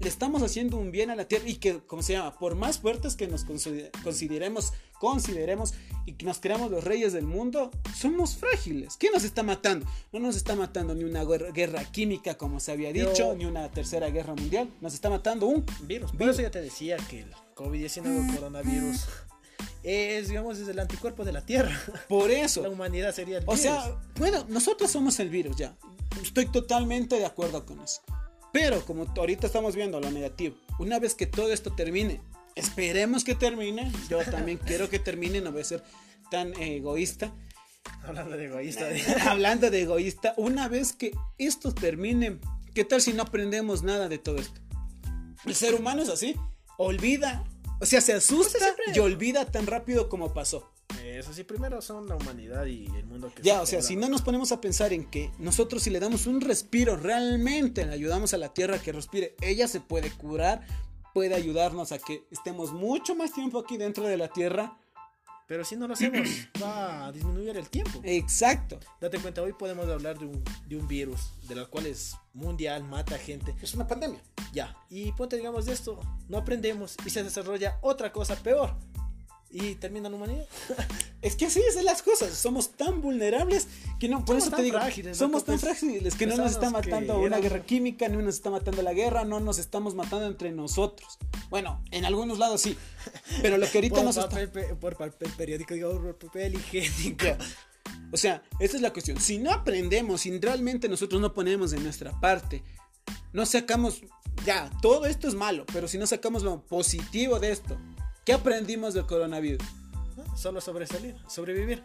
[0.01, 2.37] le estamos haciendo un bien a la tierra y que, ¿cómo se llama?
[2.39, 5.75] Por más fuertes que nos consider- consideremos, consideremos
[6.07, 8.97] y que nos creamos los reyes del mundo, somos frágiles.
[8.97, 9.87] ¿Qué nos está matando?
[10.13, 13.45] No nos está matando ni una guerra, guerra química, como se había dicho, Yo- ni
[13.45, 14.71] una tercera guerra mundial.
[14.81, 16.11] Nos está matando un Virus.
[16.13, 16.35] Por Virus.
[16.37, 19.05] eso ya te decía que el COVID-19 coronavirus
[19.83, 21.79] es, digamos, es el anticuerpo de la Tierra.
[22.09, 22.63] Por eso.
[22.63, 23.61] La humanidad sería el O virus.
[23.61, 25.77] sea, bueno, nosotros somos el virus ya.
[26.23, 28.01] Estoy totalmente de acuerdo con eso.
[28.53, 32.21] Pero como ahorita estamos viendo lo negativo, una vez que todo esto termine,
[32.57, 33.91] esperemos que termine.
[34.09, 35.83] Yo también quiero que termine, no voy a ser
[36.31, 37.33] tan egoísta.
[38.05, 38.87] hablando de egoísta.
[39.31, 42.39] Hablando de egoísta, una vez que esto termine,
[42.75, 44.61] ¿qué tal si no aprendemos nada de todo esto?
[45.45, 46.37] El ser humano es así,
[46.77, 47.45] olvida,
[47.81, 50.71] o sea, se asusta siempre- y olvida tan rápido como pasó.
[51.21, 53.95] Eso sí, primero son la humanidad y el mundo que Ya, se o sea, si
[53.95, 57.93] no nos ponemos a pensar en que nosotros si le damos un respiro, realmente le
[57.93, 60.67] ayudamos a la tierra que respire, ella se puede curar,
[61.13, 64.79] puede ayudarnos a que estemos mucho más tiempo aquí dentro de la tierra.
[65.47, 66.27] Pero si no lo hacemos,
[66.63, 68.01] va a disminuir el tiempo.
[68.03, 68.81] Exacto.
[68.99, 72.83] Date cuenta, hoy podemos hablar de un, de un virus, de la cual es mundial,
[72.85, 73.55] mata gente.
[73.61, 74.23] Es una pandemia.
[74.55, 76.01] Ya, y ponte, digamos, de esto,
[76.31, 78.75] no aprendemos y se desarrolla otra cosa peor.
[79.53, 80.47] Y termina la humanidad.
[81.23, 83.67] Es que así es de las cosas, somos tan vulnerables
[83.99, 86.71] que no, por Somos eso te digo, frágiles, somos tan frágiles que no nos está
[86.71, 90.27] matando una éramos- guerra química, ni nos está matando la guerra, no nos estamos matando
[90.27, 91.19] entre nosotros.
[91.51, 92.75] Bueno, en algunos lados sí,
[93.43, 94.31] pero lo que ahorita por, nos está...
[94.31, 97.27] papel, pe- por papel periódico, digamos, por papel higiénico.
[98.13, 99.21] O sea, esta es la cuestión.
[99.21, 102.63] Si no aprendemos, si realmente nosotros no ponemos de nuestra parte,
[103.35, 104.01] no sacamos,
[104.47, 107.77] ya, todo esto es malo, pero si no sacamos lo positivo de esto,
[108.25, 109.67] ¿qué aprendimos del coronavirus?
[110.37, 111.85] Solo sobresalir, sobrevivir.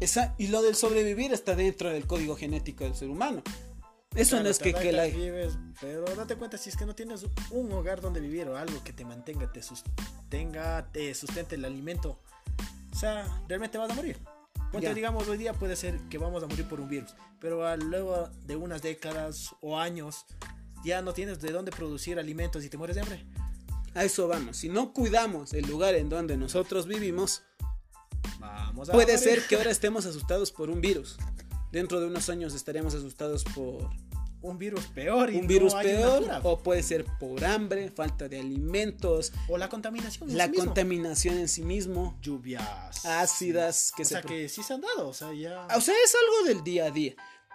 [0.00, 3.42] Esa, y lo del sobrevivir está dentro del código genético del ser humano.
[4.14, 5.04] Eso no es que, que la...
[5.06, 8.82] Vives, pero date cuenta si es que no tienes un hogar donde vivir o algo
[8.84, 12.20] que te mantenga, te sostenga, te sustente el alimento.
[12.92, 14.18] O sea, realmente vas a morir.
[14.70, 18.28] Ponte, digamos, hoy día puede ser que vamos a morir por un virus, pero luego
[18.44, 20.26] de unas décadas o años
[20.84, 23.24] ya no tienes de dónde producir alimentos y te mueres de hambre.
[23.94, 24.56] A eso vamos.
[24.56, 27.42] Si no cuidamos el lugar en donde nosotros vivimos,
[28.38, 31.16] vamos a puede ser que ahora estemos asustados por un virus.
[31.70, 33.90] Dentro de unos años estaremos asustados por
[34.44, 35.32] un virus peor.
[35.32, 36.24] Y un virus peor.
[36.42, 39.32] O puede ser por hambre, falta de alimentos.
[39.48, 40.36] O la contaminación.
[40.36, 42.16] la contaminación en sí mismo.
[42.20, 43.04] Lluvias.
[43.04, 43.92] Ácidas.
[43.96, 45.08] Que o sea que sí se han dado.
[45.08, 45.66] O sea, ya.
[45.74, 47.14] O sea, es algo del día a día.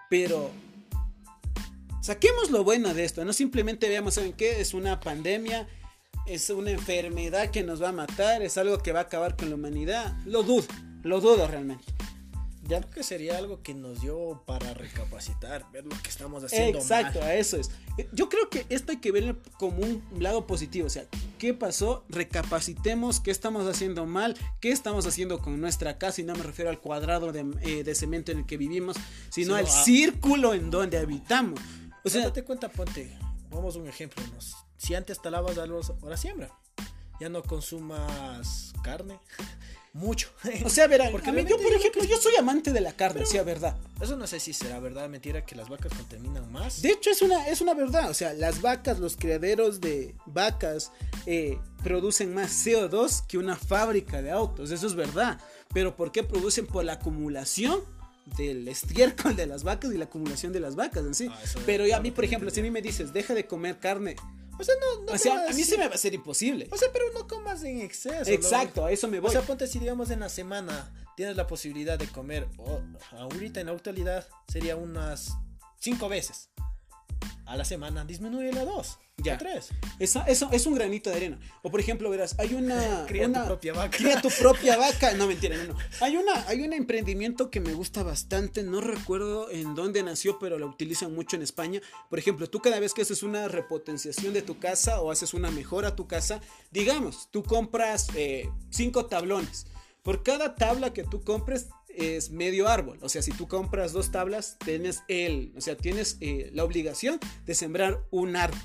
[0.10, 0.52] Pero.
[2.02, 3.24] Saquemos lo bueno de esto.
[3.24, 4.60] No simplemente veamos, ¿saben qué?
[4.60, 5.68] Es una pandemia.
[6.26, 8.42] Es una enfermedad que nos va a matar.
[8.42, 10.18] Es algo que va a acabar con la humanidad.
[10.26, 10.68] Lo dudo.
[11.04, 11.86] Lo dudo realmente
[12.70, 16.78] ya creo que sería algo que nos dio para recapacitar, ver lo que estamos haciendo.
[16.78, 17.72] Exacto, a eso es.
[18.14, 21.06] Yo creo que esto hay que ver como un lado positivo, o sea,
[21.40, 22.06] ¿qué pasó?
[22.10, 26.70] Recapacitemos qué estamos haciendo mal, qué estamos haciendo con nuestra casa, y no me refiero
[26.70, 28.96] al cuadrado de, eh, cemento en el que vivimos,
[29.30, 31.60] sino al círculo en donde habitamos.
[32.06, 33.18] O sea, date cuenta, ponte,
[33.50, 34.24] vamos a un ejemplo,
[34.80, 36.50] si antes talabas algo, ahora siembra,
[37.20, 39.20] ya no consumas carne
[39.94, 40.30] mucho.
[40.64, 43.76] O sea, verán, porque yo, por ejemplo, yo soy amante de la carne, sea verdad.
[44.00, 46.82] Eso no sé si será verdad, mentira, que las vacas contaminan más.
[46.82, 48.10] De hecho, es una, es una verdad.
[48.10, 50.94] O sea, las vacas, los criaderos de vacas
[51.26, 54.72] eh, producen más CO2 que una fábrica de autos.
[54.72, 55.42] Eso es verdad.
[55.74, 56.68] Pero ¿por qué producen?
[56.68, 57.82] Por la acumulación
[58.38, 61.28] del estiércol de las vacas y la acumulación de las vacas en sí.
[61.30, 64.16] Ah, Pero a mí, por ejemplo, si a mí me dices, deja de comer carne
[64.60, 66.68] o sea, no, no o sea, a mí se me va a hacer imposible.
[66.70, 68.30] O sea, pero no comas en exceso.
[68.30, 69.30] Exacto, a eso me voy.
[69.30, 72.48] O sea, ponte si digamos en la semana tienes la posibilidad de comer,
[73.12, 75.32] ahorita en la actualidad sería unas
[75.80, 76.50] cinco veces
[77.50, 79.00] a la semana, disminuye a dos.
[79.18, 79.38] Ya.
[79.38, 79.70] tres.
[79.98, 81.40] Eso, eso es un granito de arena.
[81.64, 83.06] O por ejemplo, verás, hay una.
[83.08, 83.98] cría tu propia vaca.
[83.98, 85.14] Cría tu propia vaca.
[85.14, 85.80] No, mentira, no, no.
[86.00, 88.64] Hay, una, hay un emprendimiento que me gusta bastante.
[88.64, 91.82] No recuerdo en dónde nació, pero lo utilizan mucho en España.
[92.10, 95.50] Por ejemplo, tú cada vez que haces una repotenciación de tu casa o haces una
[95.50, 96.40] mejora a tu casa,
[96.72, 99.66] digamos, tú compras eh, cinco tablones.
[100.04, 101.68] Por cada tabla que tú compres,
[102.00, 103.00] es medio árbol.
[103.02, 107.20] O sea, si tú compras dos tablas, tienes el, o sea, tienes eh, la obligación
[107.46, 108.60] de sembrar un árbol.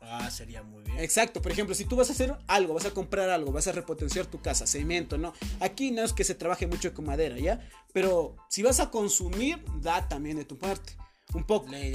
[0.00, 0.98] Ah, sería muy bien.
[1.00, 3.72] Exacto, por ejemplo, si tú vas a hacer algo, vas a comprar algo, vas a
[3.72, 5.32] repotenciar tu casa, cemento, ¿no?
[5.58, 7.68] Aquí no es que se trabaje mucho con madera, ¿ya?
[7.92, 10.96] Pero si vas a consumir, da también de tu parte
[11.34, 11.68] un poco.
[11.70, 11.92] Ley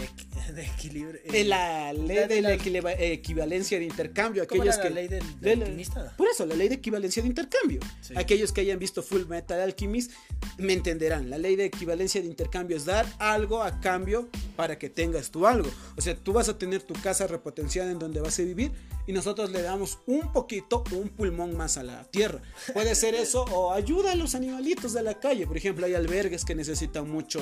[0.54, 1.20] de, equilibrio.
[1.26, 4.44] Eh, la ley de, la, equivalencia de intercambio.
[4.44, 6.14] Aquellos que, la ley del, alquimista?
[6.18, 7.80] Por eso, la ley de equivalencia de intercambio.
[8.16, 10.12] Aquellos que hayan visto Full Metal Alchemist
[10.58, 11.30] me entenderán.
[11.30, 15.48] La ley de equivalencia de intercambio es dar algo a cambio para que tengas tú
[15.48, 15.70] algo.
[15.98, 18.72] O sea, tú vas a tener tu casa repotenciada en donde vas a vivir
[19.08, 22.42] y nosotros le damos un poquito, un pulmón más a la tierra.
[22.74, 25.48] Puede ser eso o ayuda a los animalitos de la calle.
[25.48, 27.42] Por ejemplo, hay albergues que necesitan mucho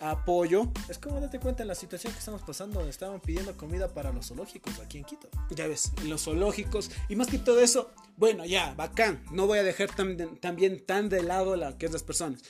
[0.00, 0.70] apoyo.
[0.88, 4.28] Es como date cuenta en la situación que estamos pasando, estaban pidiendo comida para los
[4.28, 5.28] zoológicos aquí en Quito.
[5.50, 6.90] Ya ves, los zoológicos.
[7.08, 9.22] Y más que todo eso, bueno, ya, bacán.
[9.32, 12.42] No voy a dejar también tan de lado la que es las personas.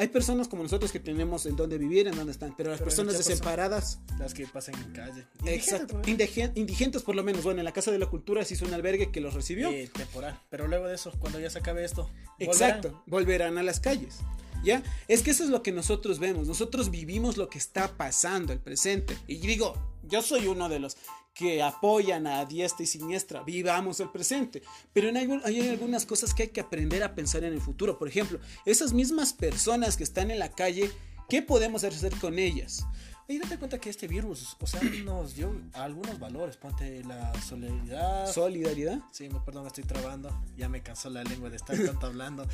[0.00, 3.18] Hay personas como nosotros que tenemos en dónde vivir, en dónde están, pero las personas
[3.18, 3.98] desamparadas.
[4.18, 5.26] Las que pasan en calle.
[5.44, 6.00] Exacto.
[6.06, 7.44] indigentes por lo menos.
[7.44, 9.68] Bueno, en la Casa de la Cultura se hizo un albergue que los recibió.
[9.92, 10.40] temporal.
[10.48, 12.08] Pero luego de eso, cuando ya se acabe esto.
[12.38, 13.02] Exacto.
[13.06, 14.20] volverán a las calles.
[14.62, 14.82] ¿Ya?
[15.08, 16.46] Es que eso es lo que nosotros vemos.
[16.46, 19.16] Nosotros vivimos lo que está pasando, el presente.
[19.26, 20.96] Y digo, yo soy uno de los
[21.34, 23.42] que apoyan a diestra y siniestra.
[23.42, 24.62] Vivamos el presente.
[24.92, 25.08] Pero
[25.44, 27.98] hay, algunas cosas que hay que aprender a pensar en el futuro.
[27.98, 30.90] Por ejemplo, esas mismas personas que están en la calle,
[31.28, 32.84] ¿qué podemos hacer con ellas?
[33.28, 36.56] Y date cuenta que este virus, o sea, nos dio algunos valores.
[36.56, 38.32] Ponte la solidaridad.
[38.32, 39.00] ¿Solidaridad?
[39.12, 40.36] Sí, perdón, me estoy trabando.
[40.56, 42.44] Ya me cansó la lengua de estar tanto hablando.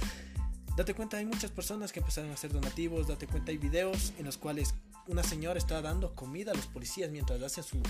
[0.76, 3.08] Date cuenta, hay muchas personas que empezaron a hacer donativos.
[3.08, 4.74] Date cuenta, hay videos en los cuales
[5.06, 7.82] una señora está dando comida a los policías mientras hacen su,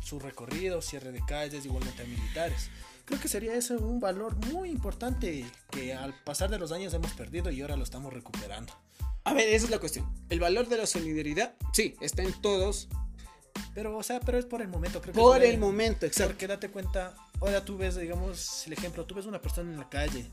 [0.00, 2.68] su recorrido, cierre de calles, igualmente a militares.
[3.06, 7.12] Creo que sería eso un valor muy importante que al pasar de los años hemos
[7.14, 8.74] perdido y ahora lo estamos recuperando.
[9.24, 10.06] A ver, esa es la cuestión.
[10.28, 12.88] El valor de la solidaridad, sí, está en todos.
[13.74, 16.32] Pero, o sea, pero es por el momento, creo que Por el momento, exacto.
[16.32, 19.88] Porque date cuenta, ahora tú ves, digamos, el ejemplo, tú ves una persona en la
[19.88, 20.30] calle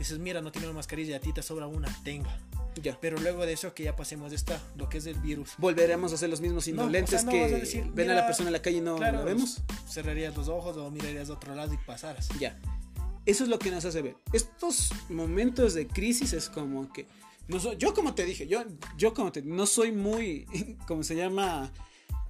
[0.00, 2.36] dices, mira, no tiene una mascarilla, a ti te sobra una, tenga.
[2.82, 2.98] Ya.
[3.00, 5.52] Pero luego de eso que ya pasemos de esta, lo que es el virus.
[5.58, 8.26] Volveremos a ser los mismos No, indolentes o sea, no que decir, ven a la
[8.26, 9.62] persona en la calle y no claro, la vemos.
[9.88, 12.28] Cerrarías los ojos o mirarías a otro lado y pasaras.
[12.38, 12.58] Ya.
[13.26, 14.16] Eso es lo que nos hace ver.
[14.32, 17.06] Estos momentos de crisis es como que.
[17.48, 18.62] No soy- yo como te dije, yo,
[18.96, 20.46] yo como te no soy muy,
[20.86, 21.72] como se llama,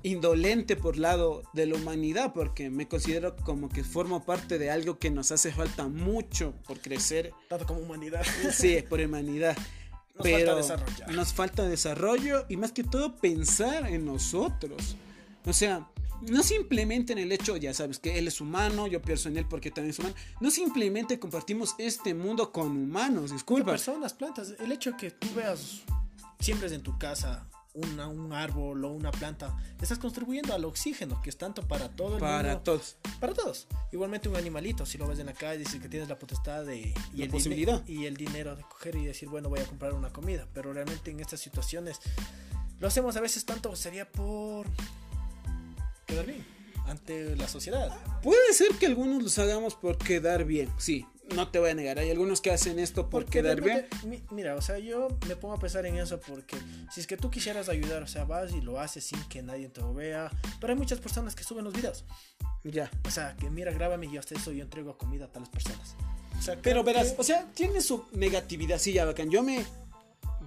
[0.02, 4.98] indolente por lado de la humanidad, porque me considero como que formo parte de algo
[4.98, 8.22] que nos hace falta mucho por crecer, Tanto como humanidad.
[8.52, 9.56] sí, por humanidad.
[10.14, 11.14] Nos pero falta desarrollar.
[11.14, 14.96] nos falta desarrollo y más que todo pensar en nosotros.
[15.46, 15.88] O sea,
[16.28, 19.46] no simplemente en el hecho, ya sabes, que él es humano, yo pienso en él
[19.48, 20.14] porque también es humano.
[20.40, 23.70] No simplemente compartimos este mundo con humanos, disculpa.
[23.70, 24.54] personas, plantas.
[24.58, 25.80] El hecho que tú veas,
[26.38, 31.30] siembres en tu casa una, un árbol o una planta, estás contribuyendo al oxígeno, que
[31.30, 32.60] es tanto para todo el Para mundo.
[32.62, 32.96] todos.
[33.20, 33.66] Para todos.
[33.92, 36.78] Igualmente un animalito, si lo ves en la calle, dices que tienes la potestad de,
[37.12, 37.86] y, La el posibilidad.
[37.86, 40.46] y el dinero de coger y decir, bueno, voy a comprar una comida.
[40.52, 42.00] Pero realmente en estas situaciones
[42.78, 44.66] lo hacemos a veces tanto sería por
[46.06, 46.44] quedar bien
[46.86, 47.96] ante la sociedad.
[48.22, 51.06] Puede ser que algunos los hagamos por quedar bien, sí.
[51.34, 53.86] No te voy a negar, hay algunos que hacen esto por Porque quedar bien.
[54.30, 56.56] mira, o sea, yo me pongo a pensar en eso porque
[56.92, 59.68] si es que tú quisieras ayudar, o sea, vas y lo haces sin que nadie
[59.68, 60.30] te lo vea.
[60.60, 62.04] Pero hay muchas personas que suben los videos.
[62.64, 62.90] Ya.
[63.06, 65.94] O sea, que mira, grábame y yo hasta eso yo entrego comida a tales personas.
[66.38, 69.30] O sea, Pero verás, que- o sea, tiene su negatividad, sí, ya bacán.
[69.30, 69.64] Yo me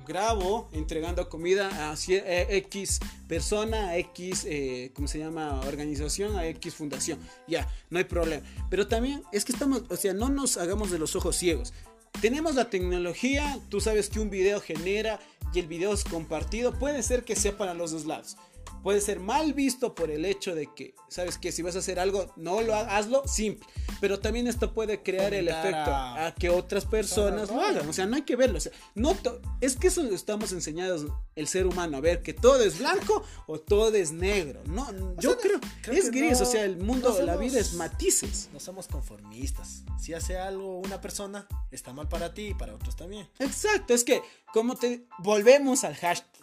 [0.05, 5.61] grabo entregando comida a eh, X persona, a X, eh, ¿cómo se llama?
[5.61, 7.19] Organización, a X fundación.
[7.47, 8.45] Ya, no hay problema.
[8.69, 11.73] Pero también es que estamos, o sea, no nos hagamos de los ojos ciegos.
[12.21, 15.19] Tenemos la tecnología, tú sabes que un video genera
[15.53, 18.37] y el video es compartido, puede ser que sea para los dos lados.
[18.83, 21.99] Puede ser mal visto por el hecho de que, sabes que si vas a hacer
[21.99, 23.65] algo, no lo ha- hazlo simple.
[24.01, 27.87] Pero también esto puede crear el efecto a- a que otras personas lo hagan.
[27.87, 28.57] O sea, no hay que verlo.
[28.57, 29.17] O sea, no
[29.61, 31.05] es que eso estamos enseñados
[31.35, 34.61] el ser humano a ver que todo es blanco o todo es negro.
[34.65, 34.85] No,
[35.17, 36.39] yo sea, creo, creo es que gris.
[36.41, 38.49] no- o sea, el mundo no la vida es matices.
[38.51, 39.83] no somos conformistas.
[39.99, 43.29] Si hace algo una persona, está mal para ti y para otros también.
[43.39, 44.21] Exacto, es que
[44.53, 46.42] como te volvemos al hashtag.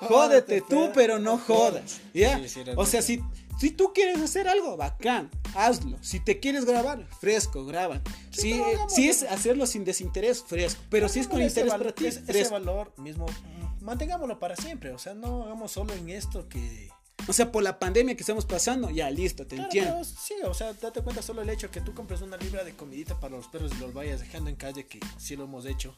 [0.00, 2.00] Jódete Jódete, tú, pero no jodas.
[2.14, 2.38] ¿Ya?
[2.38, 3.22] Sí, sí, o sea, si,
[3.58, 5.98] si tú quieres hacer algo, bacán, hazlo.
[6.00, 8.00] Si te quieres grabar, fresco, graba.
[8.30, 8.54] Sí,
[8.88, 10.80] Si, si es hacerlo sin desinterés, fresco.
[10.90, 12.52] Pero si es con interés para ti, ese- ese fresco.
[12.54, 13.26] valor mismo,
[13.80, 14.90] mantengámoslo para siempre.
[14.92, 16.88] O sea, no hagamos solo en esto que.
[17.28, 19.92] O sea, por la pandemia que estamos pasando, ya listo, te Claro, entiendo.
[19.92, 22.74] pero sí, o sea, date cuenta solo el hecho que tú compres una libra de
[22.74, 25.94] comidita para los perros y los vayas dejando en calle, que sí lo hemos hecho.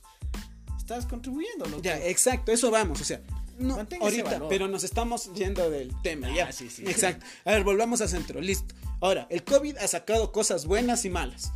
[0.77, 1.81] Estás contribuyendo, loco.
[1.81, 3.23] Ya, exacto, eso vamos, o sea,
[3.59, 4.49] no, Mantenga ese ahorita, valor.
[4.49, 6.53] pero nos estamos yendo del tema, Ah, ya.
[6.53, 6.85] sí, sí.
[6.87, 7.25] Exacto.
[7.45, 8.75] A ver, volvamos a centro, listo.
[9.01, 11.53] Ahora, el COVID ha sacado cosas buenas y malas.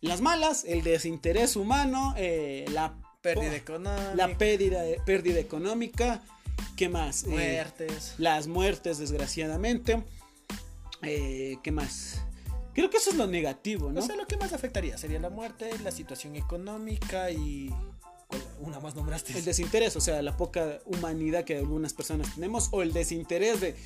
[0.00, 6.22] Las malas, el desinterés humano, eh, la Pérdida oh, económica, la pérdida, pérdida económica,
[6.76, 7.24] ¿qué más?
[7.24, 8.14] Eh, muertes.
[8.16, 10.02] las muertes, desgraciadamente.
[11.02, 12.22] Eh, ¿Qué más?
[12.72, 14.00] Creo que eso es lo negativo, ¿no?
[14.00, 17.70] O sea, lo que más afectaría sería la muerte, la situación económica y.
[18.30, 19.36] ¿cuál- Una más nombraste.
[19.36, 23.76] El desinterés, o sea, la poca humanidad que algunas personas tenemos, o el desinterés de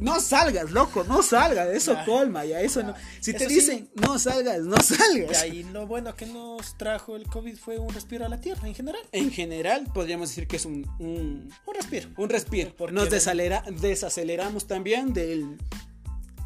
[0.00, 2.04] no salgas, loco, no salgas, eso Ya.
[2.06, 2.94] colma, ya eso no.
[3.20, 3.54] Si te sí.
[3.54, 5.44] dicen no salgas, no salgas.
[5.46, 8.74] Y lo bueno que nos trajo el COVID fue un respiro a la tierra en
[8.74, 9.02] general.
[9.12, 12.08] En general, podríamos decir que es un, un, Un respiro.
[12.16, 12.74] un respiro.
[12.76, 15.58] Porque Nos de- desacelera- desaceleramos también del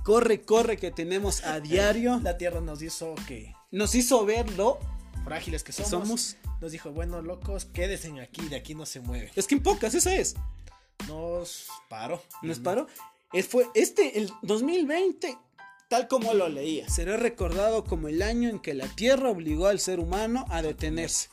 [0.05, 2.21] corre, corre que tenemos a diario.
[2.23, 4.79] La tierra nos hizo que Nos hizo ver lo
[5.27, 5.91] frágiles que somos.
[5.91, 6.37] somos.
[6.61, 9.31] Nos dijo, bueno, locos, quédense aquí, de aquí no se mueve.
[9.37, 10.35] Es que en pocas, esa es.
[11.09, 12.23] Nos paró.
[12.43, 12.87] nos paró.
[13.49, 15.37] Fue este, el 2020,
[15.91, 19.79] tal como lo leía, será recordado como el año en que la Tierra obligó al
[19.79, 21.29] ser humano a detenerse.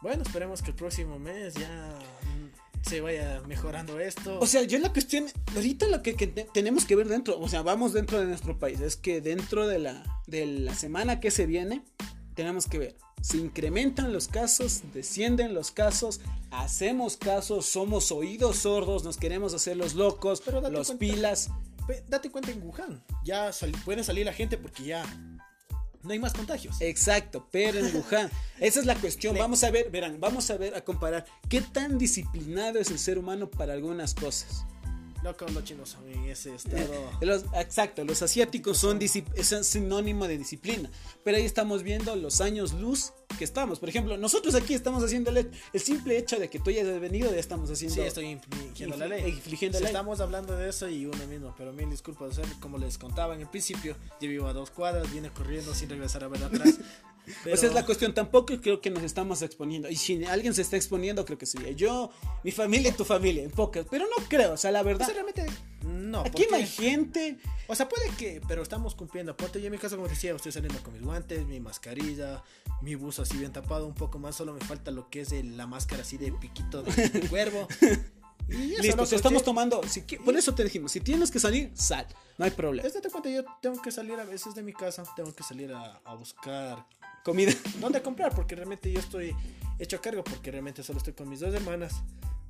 [0.00, 4.38] Bueno, esperemos que el próximo mes ya mm, se vaya mejorando esto.
[4.40, 7.48] O sea, yo la cuestión, ahorita lo que, que te- tenemos que ver dentro, o
[7.48, 11.30] sea, vamos dentro de nuestro país, es que dentro de la, de la semana que
[11.32, 11.82] se viene,
[12.38, 16.20] tenemos que ver, se incrementan los casos, descienden los casos,
[16.52, 21.50] hacemos casos, somos oídos sordos, nos queremos hacer los locos, Pero los cuenta- pilas.
[22.06, 23.02] Date cuenta en Wuhan.
[23.24, 25.04] Ya sal- puede salir la gente porque ya
[26.04, 26.76] no hay más contagios.
[26.80, 28.30] Exacto, pero en Wuhan.
[28.60, 29.36] Esa es la cuestión.
[29.36, 33.18] Vamos a ver, verán, vamos a ver, a comparar qué tan disciplinado es el ser
[33.18, 34.64] humano para algunas cosas.
[35.22, 37.10] Loco, los chinos son en ese estado.
[37.54, 40.90] Exacto, los asiáticos son, es sinónimo de disciplina.
[41.24, 43.78] Pero ahí estamos viendo los años luz que estamos.
[43.78, 47.30] Por ejemplo, nosotros aquí estamos haciendo el, el simple hecho de que tú hayas venido,
[47.30, 47.94] ya estamos haciendo.
[47.94, 49.20] Sí, estoy infringiendo la ley.
[49.20, 49.84] La ley.
[49.84, 52.30] Estamos hablando de eso y uno mismo, pero mil disculpas.
[52.30, 55.74] o sea, como les contaba en el principio, yo vivo a dos cuadras, viene corriendo
[55.74, 56.78] sin regresar a ver atrás.
[57.52, 58.14] O sea, es la cuestión.
[58.14, 59.90] Tampoco creo que nos estamos exponiendo.
[59.90, 62.10] Y si alguien se está exponiendo, creo que sería yo,
[62.42, 63.86] mi familia y tu familia, en pocas.
[63.90, 65.08] Pero no creo, o sea, la verdad.
[65.12, 65.44] realmente,
[65.82, 66.20] no.
[66.20, 67.38] Aquí no hay gente.
[67.66, 69.32] O sea, puede que, pero estamos cumpliendo.
[69.32, 72.42] Aparte, yo en mi caso, como decía, estoy saliendo con mis guantes, mi mascarilla,
[72.82, 74.36] mi buzo así bien tapado, un poco más.
[74.36, 77.68] Solo me falta lo que es la máscara así de piquito de, cuervo.
[78.48, 82.06] Y Listo, si estamos tomando, si, por eso te dijimos, si tienes que salir, sal,
[82.38, 82.88] no hay problema.
[82.88, 85.70] Este te cuenta, yo tengo que salir a veces de mi casa, tengo que salir
[85.72, 86.86] a, a buscar
[87.22, 87.52] comida.
[87.78, 88.34] ¿Dónde comprar?
[88.34, 89.36] Porque realmente yo estoy
[89.78, 92.02] hecho a cargo, porque realmente solo estoy con mis dos hermanas.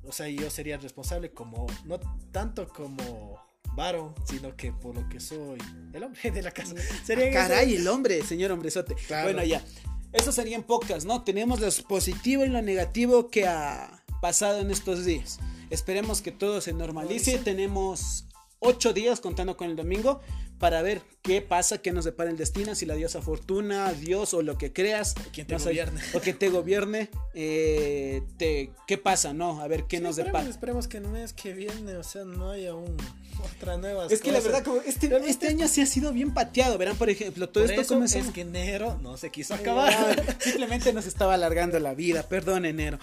[0.05, 1.99] O sea, yo sería responsable como, no
[2.31, 3.39] tanto como
[3.75, 5.59] varón, sino que por lo que soy
[5.93, 6.75] el hombre de la casa.
[7.03, 8.95] Sería ah, caray, el hombre, señor hombrezote.
[9.23, 9.63] Bueno, ya.
[10.11, 11.23] Eso serían pocas, ¿no?
[11.23, 15.39] Tenemos lo positivo y lo negativo que ha pasado en estos días.
[15.69, 17.37] Esperemos que todo se normalice.
[17.37, 18.25] Tenemos
[18.59, 20.21] ocho días contando con el domingo
[20.59, 24.41] para ver qué pasa, qué nos depara el destino, si la diosa fortuna, Dios o
[24.41, 26.01] lo que creas, quien te gobierne.
[26.13, 29.61] o que te gobierne, eh, te, qué pasa, ¿no?
[29.61, 30.47] A ver qué nos depara.
[30.49, 32.97] Esperemos que el mes que viene, o sea, no haya un,
[33.55, 34.07] otra nueva.
[34.07, 37.09] Es que la verdad, como este, este año sí ha sido bien pateado, verán, por
[37.09, 38.19] ejemplo, todo esto comenzó.
[38.19, 40.37] Es que enero no se quiso acabar.
[40.39, 42.99] Simplemente nos estaba alargando la vida, perdón, enero.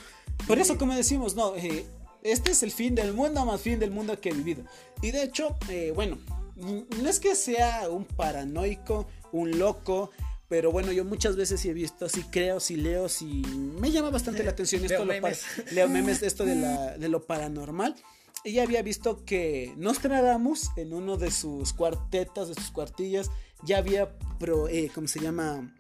[0.47, 1.87] Por eso, como decimos, no, eh,
[2.33, 4.65] este es el fin del mundo más fin del mundo que he vivido.
[5.03, 6.19] Y de hecho, eh, bueno,
[6.57, 10.11] no es que sea un paranoico, un loco,
[10.49, 13.43] pero bueno, yo muchas veces sí he visto, sí creo, sí leo, sí
[13.81, 17.27] me llama bastante la atención esto, leo memes, leo memes esto de, la, de lo
[17.27, 17.97] paranormal.
[18.45, 23.31] Y ya había visto que Nostradamus en uno de sus cuartetas, de sus cuartillas,
[23.65, 25.75] ya había, pro, eh, ¿cómo se llama?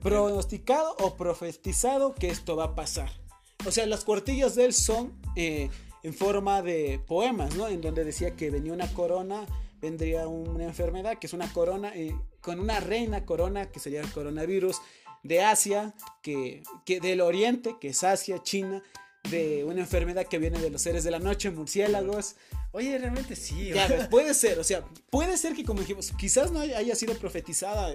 [0.00, 3.10] Pronosticado o profetizado que esto va a pasar.
[3.64, 5.70] O sea, las cuartillas de él son eh,
[6.02, 7.68] en forma de poemas, ¿no?
[7.68, 9.46] En donde decía que venía una corona
[9.80, 14.10] vendría una enfermedad que es una corona, eh, con una reina corona, que sería el
[14.10, 14.80] coronavirus,
[15.22, 18.82] de Asia, que, que del Oriente, que es Asia, China,
[19.30, 22.36] de una enfermedad que viene de los seres de la noche, murciélagos.
[22.70, 23.72] Oye, realmente sí.
[24.10, 27.92] puede ser, o sea, puede ser que como dijimos, quizás no haya sido profetizada.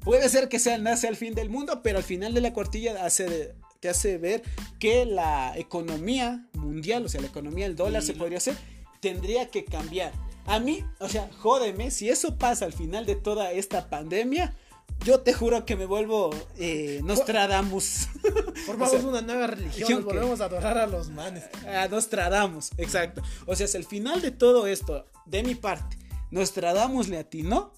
[0.00, 3.04] Puede ser que sea nace al fin del mundo, pero al final de la cuartilla
[3.04, 4.42] hace, te hace ver
[4.78, 8.56] que la economía mundial, o sea, la economía del dólar se podría hacer,
[9.00, 10.10] tendría que cambiar.
[10.46, 14.56] A mí, o sea, jódeme, si eso pasa al final de toda esta pandemia,
[15.04, 18.08] yo te juro que me vuelvo eh, Nostradamus.
[18.64, 21.44] Formamos una nueva religión, volvemos a adorar a los manes.
[21.68, 23.20] A Nostradamus, exacto.
[23.44, 25.98] O sea, si al final de todo esto, de mi parte,
[26.30, 27.74] Nostradamus le atinó,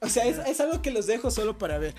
[0.00, 1.94] o sea, es, algo que los dejo solo para ver.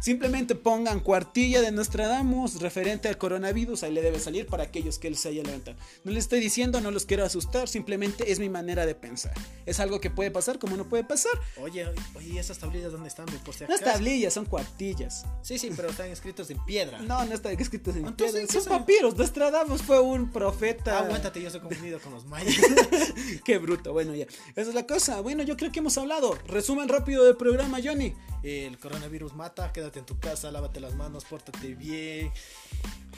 [0.00, 5.08] Simplemente pongan cuartilla de Nostradamus referente al coronavirus, ahí le debe salir para aquellos que
[5.08, 5.76] él se haya levantado.
[6.04, 9.32] No les estoy diciendo, no los quiero asustar, simplemente es mi manera de pensar.
[9.66, 11.32] Es algo que puede pasar como no puede pasar.
[11.58, 13.26] Oye, oye, ¿esas tablillas dónde están?
[13.26, 15.24] Por no es tablillas, son cuartillas.
[15.42, 17.00] Sí, sí, pero están escritos en piedra.
[17.00, 18.46] No, no están escritos en piedra.
[18.48, 19.16] Son papiros.
[19.16, 20.98] Nostradamus fue un profeta.
[20.98, 22.56] Aguántate, yo soy confundido con los mayas.
[23.44, 23.92] Qué bruto.
[23.92, 24.26] Bueno, ya.
[24.56, 25.20] Esa es la cosa.
[25.20, 26.36] Bueno, yo creo que hemos hablado.
[26.46, 28.14] Resumen rápido del programa, Johnny.
[28.42, 32.32] El coronavirus mata, quédate en tu casa, lávate las manos, pórtate bien.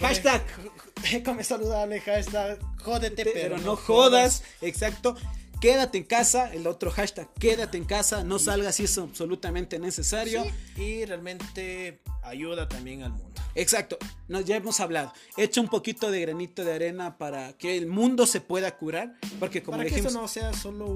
[0.01, 0.43] Hashtag,
[1.25, 4.43] come saludable, hashtag, jódete, pero, no, jodas.
[4.61, 5.17] Exacto.
[5.63, 10.45] Quédate en casa, el otro hashtag, quédate en casa, no salgas si es absolutamente necesario.
[10.77, 13.33] y realmente ayuda también al mundo.
[13.55, 13.99] Exacto,
[14.29, 15.13] nos, ya hemos hablado.
[15.37, 19.15] Echa un poquito de granito de arena para que el mundo se pueda curar.
[19.39, 20.87] Porque como para que esto no sea solo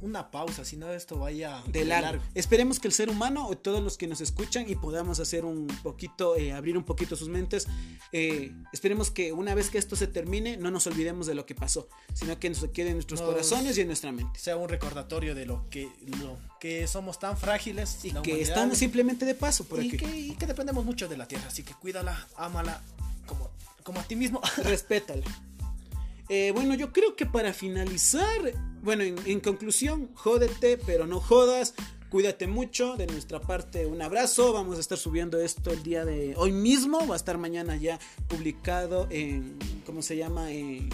[0.00, 2.22] una pausa, sino esto vaya de largo.
[2.34, 5.66] Esperemos que el ser humano o todos los que nos escuchan y podamos hacer un
[5.82, 7.66] poquito, eh, abrir un poquito sus mentes.
[8.12, 11.54] Eh, esperemos que una vez que esto se termine, no nos olvidemos de lo que
[11.54, 14.15] pasó, sino que nos quede en nuestros corazones y en nuestra mente.
[14.36, 15.90] Sea un recordatorio de lo que,
[16.20, 20.30] lo que somos tan frágiles y que estamos simplemente de paso por y Que, y
[20.32, 22.82] que dependemos mucho de la tierra, así que cuídala, ámala
[23.26, 23.50] como,
[23.82, 24.40] como a ti mismo.
[24.64, 25.24] Respétala.
[26.28, 28.52] Eh, bueno, yo creo que para finalizar,
[28.82, 31.74] bueno, en, conclusión, jódete, pero no jodas.
[32.10, 36.34] Cuídate mucho, de nuestra parte un abrazo, vamos a estar subiendo esto el día de
[36.36, 37.98] hoy mismo, va a estar mañana ya
[38.28, 40.52] publicado en, ¿cómo se llama?
[40.52, 40.88] En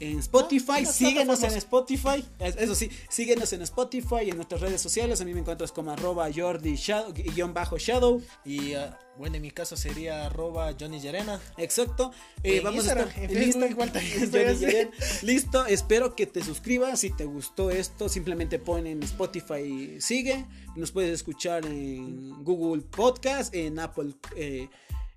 [0.00, 0.84] en Spotify.
[0.86, 2.24] síguenos en Spotify.
[2.38, 5.20] Eso sí, síguenos en Spotify y en nuestras redes sociales.
[5.20, 8.22] A mí me encuentras como arroba Jordi Shadow, guion bajo Shadow.
[8.44, 11.38] Y uh, bueno, en mi caso sería arroba Johnny Yerena.
[11.58, 12.12] Exacto.
[12.42, 13.34] Eh, vamos a estar en
[15.22, 17.00] Listo, espero que te suscribas.
[17.00, 20.46] Si te gustó esto, simplemente pon en Spotify sigue.
[20.76, 24.14] Nos puedes escuchar en Google Podcast, en Apple.
[24.36, 24.68] Eh,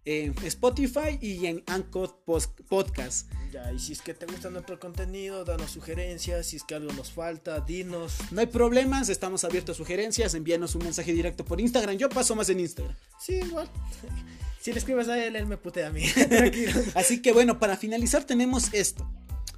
[0.05, 2.23] en Spotify y en Anchor
[2.67, 3.31] Podcast.
[3.51, 6.91] Ya, y si es que te gusta nuestro contenido, danos sugerencias, si es que algo
[6.93, 8.15] nos falta, dinos.
[8.31, 11.97] No hay problemas, estamos abiertos a sugerencias, envíanos un mensaje directo por Instagram.
[11.97, 12.95] Yo paso más en Instagram.
[13.19, 13.69] Sí, igual.
[14.63, 16.05] Si le escribes a él, él me putea a mí.
[16.95, 19.05] Así que bueno, para finalizar tenemos esto.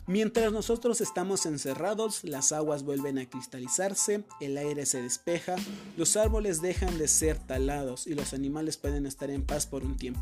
[0.08, 5.56] Mientras nosotros estamos encerrados, las aguas vuelven a cristalizarse, el aire se despeja,
[5.98, 9.98] los árboles dejan de ser talados y los animales pueden estar en paz por un
[9.98, 10.22] tiempo.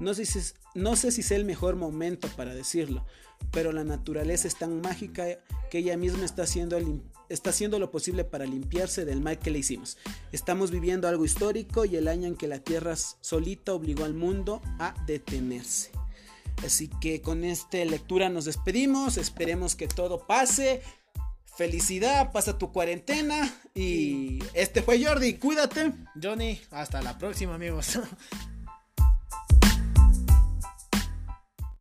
[0.00, 0.40] No sé si,
[0.74, 3.04] no sé si es el mejor momento para decirlo,
[3.50, 5.26] pero la naturaleza es tan mágica
[5.70, 6.78] que ella misma está haciendo,
[7.28, 9.98] está haciendo lo posible para limpiarse del mal que le hicimos.
[10.32, 14.62] Estamos viviendo algo histórico y el año en que la Tierra solita obligó al mundo
[14.78, 15.90] a detenerse.
[16.64, 19.16] Así que con esta lectura nos despedimos.
[19.16, 20.82] Esperemos que todo pase.
[21.56, 23.52] Felicidad, pasa tu cuarentena.
[23.74, 25.92] Y este fue Jordi, cuídate.
[26.20, 27.98] Johnny, hasta la próxima amigos.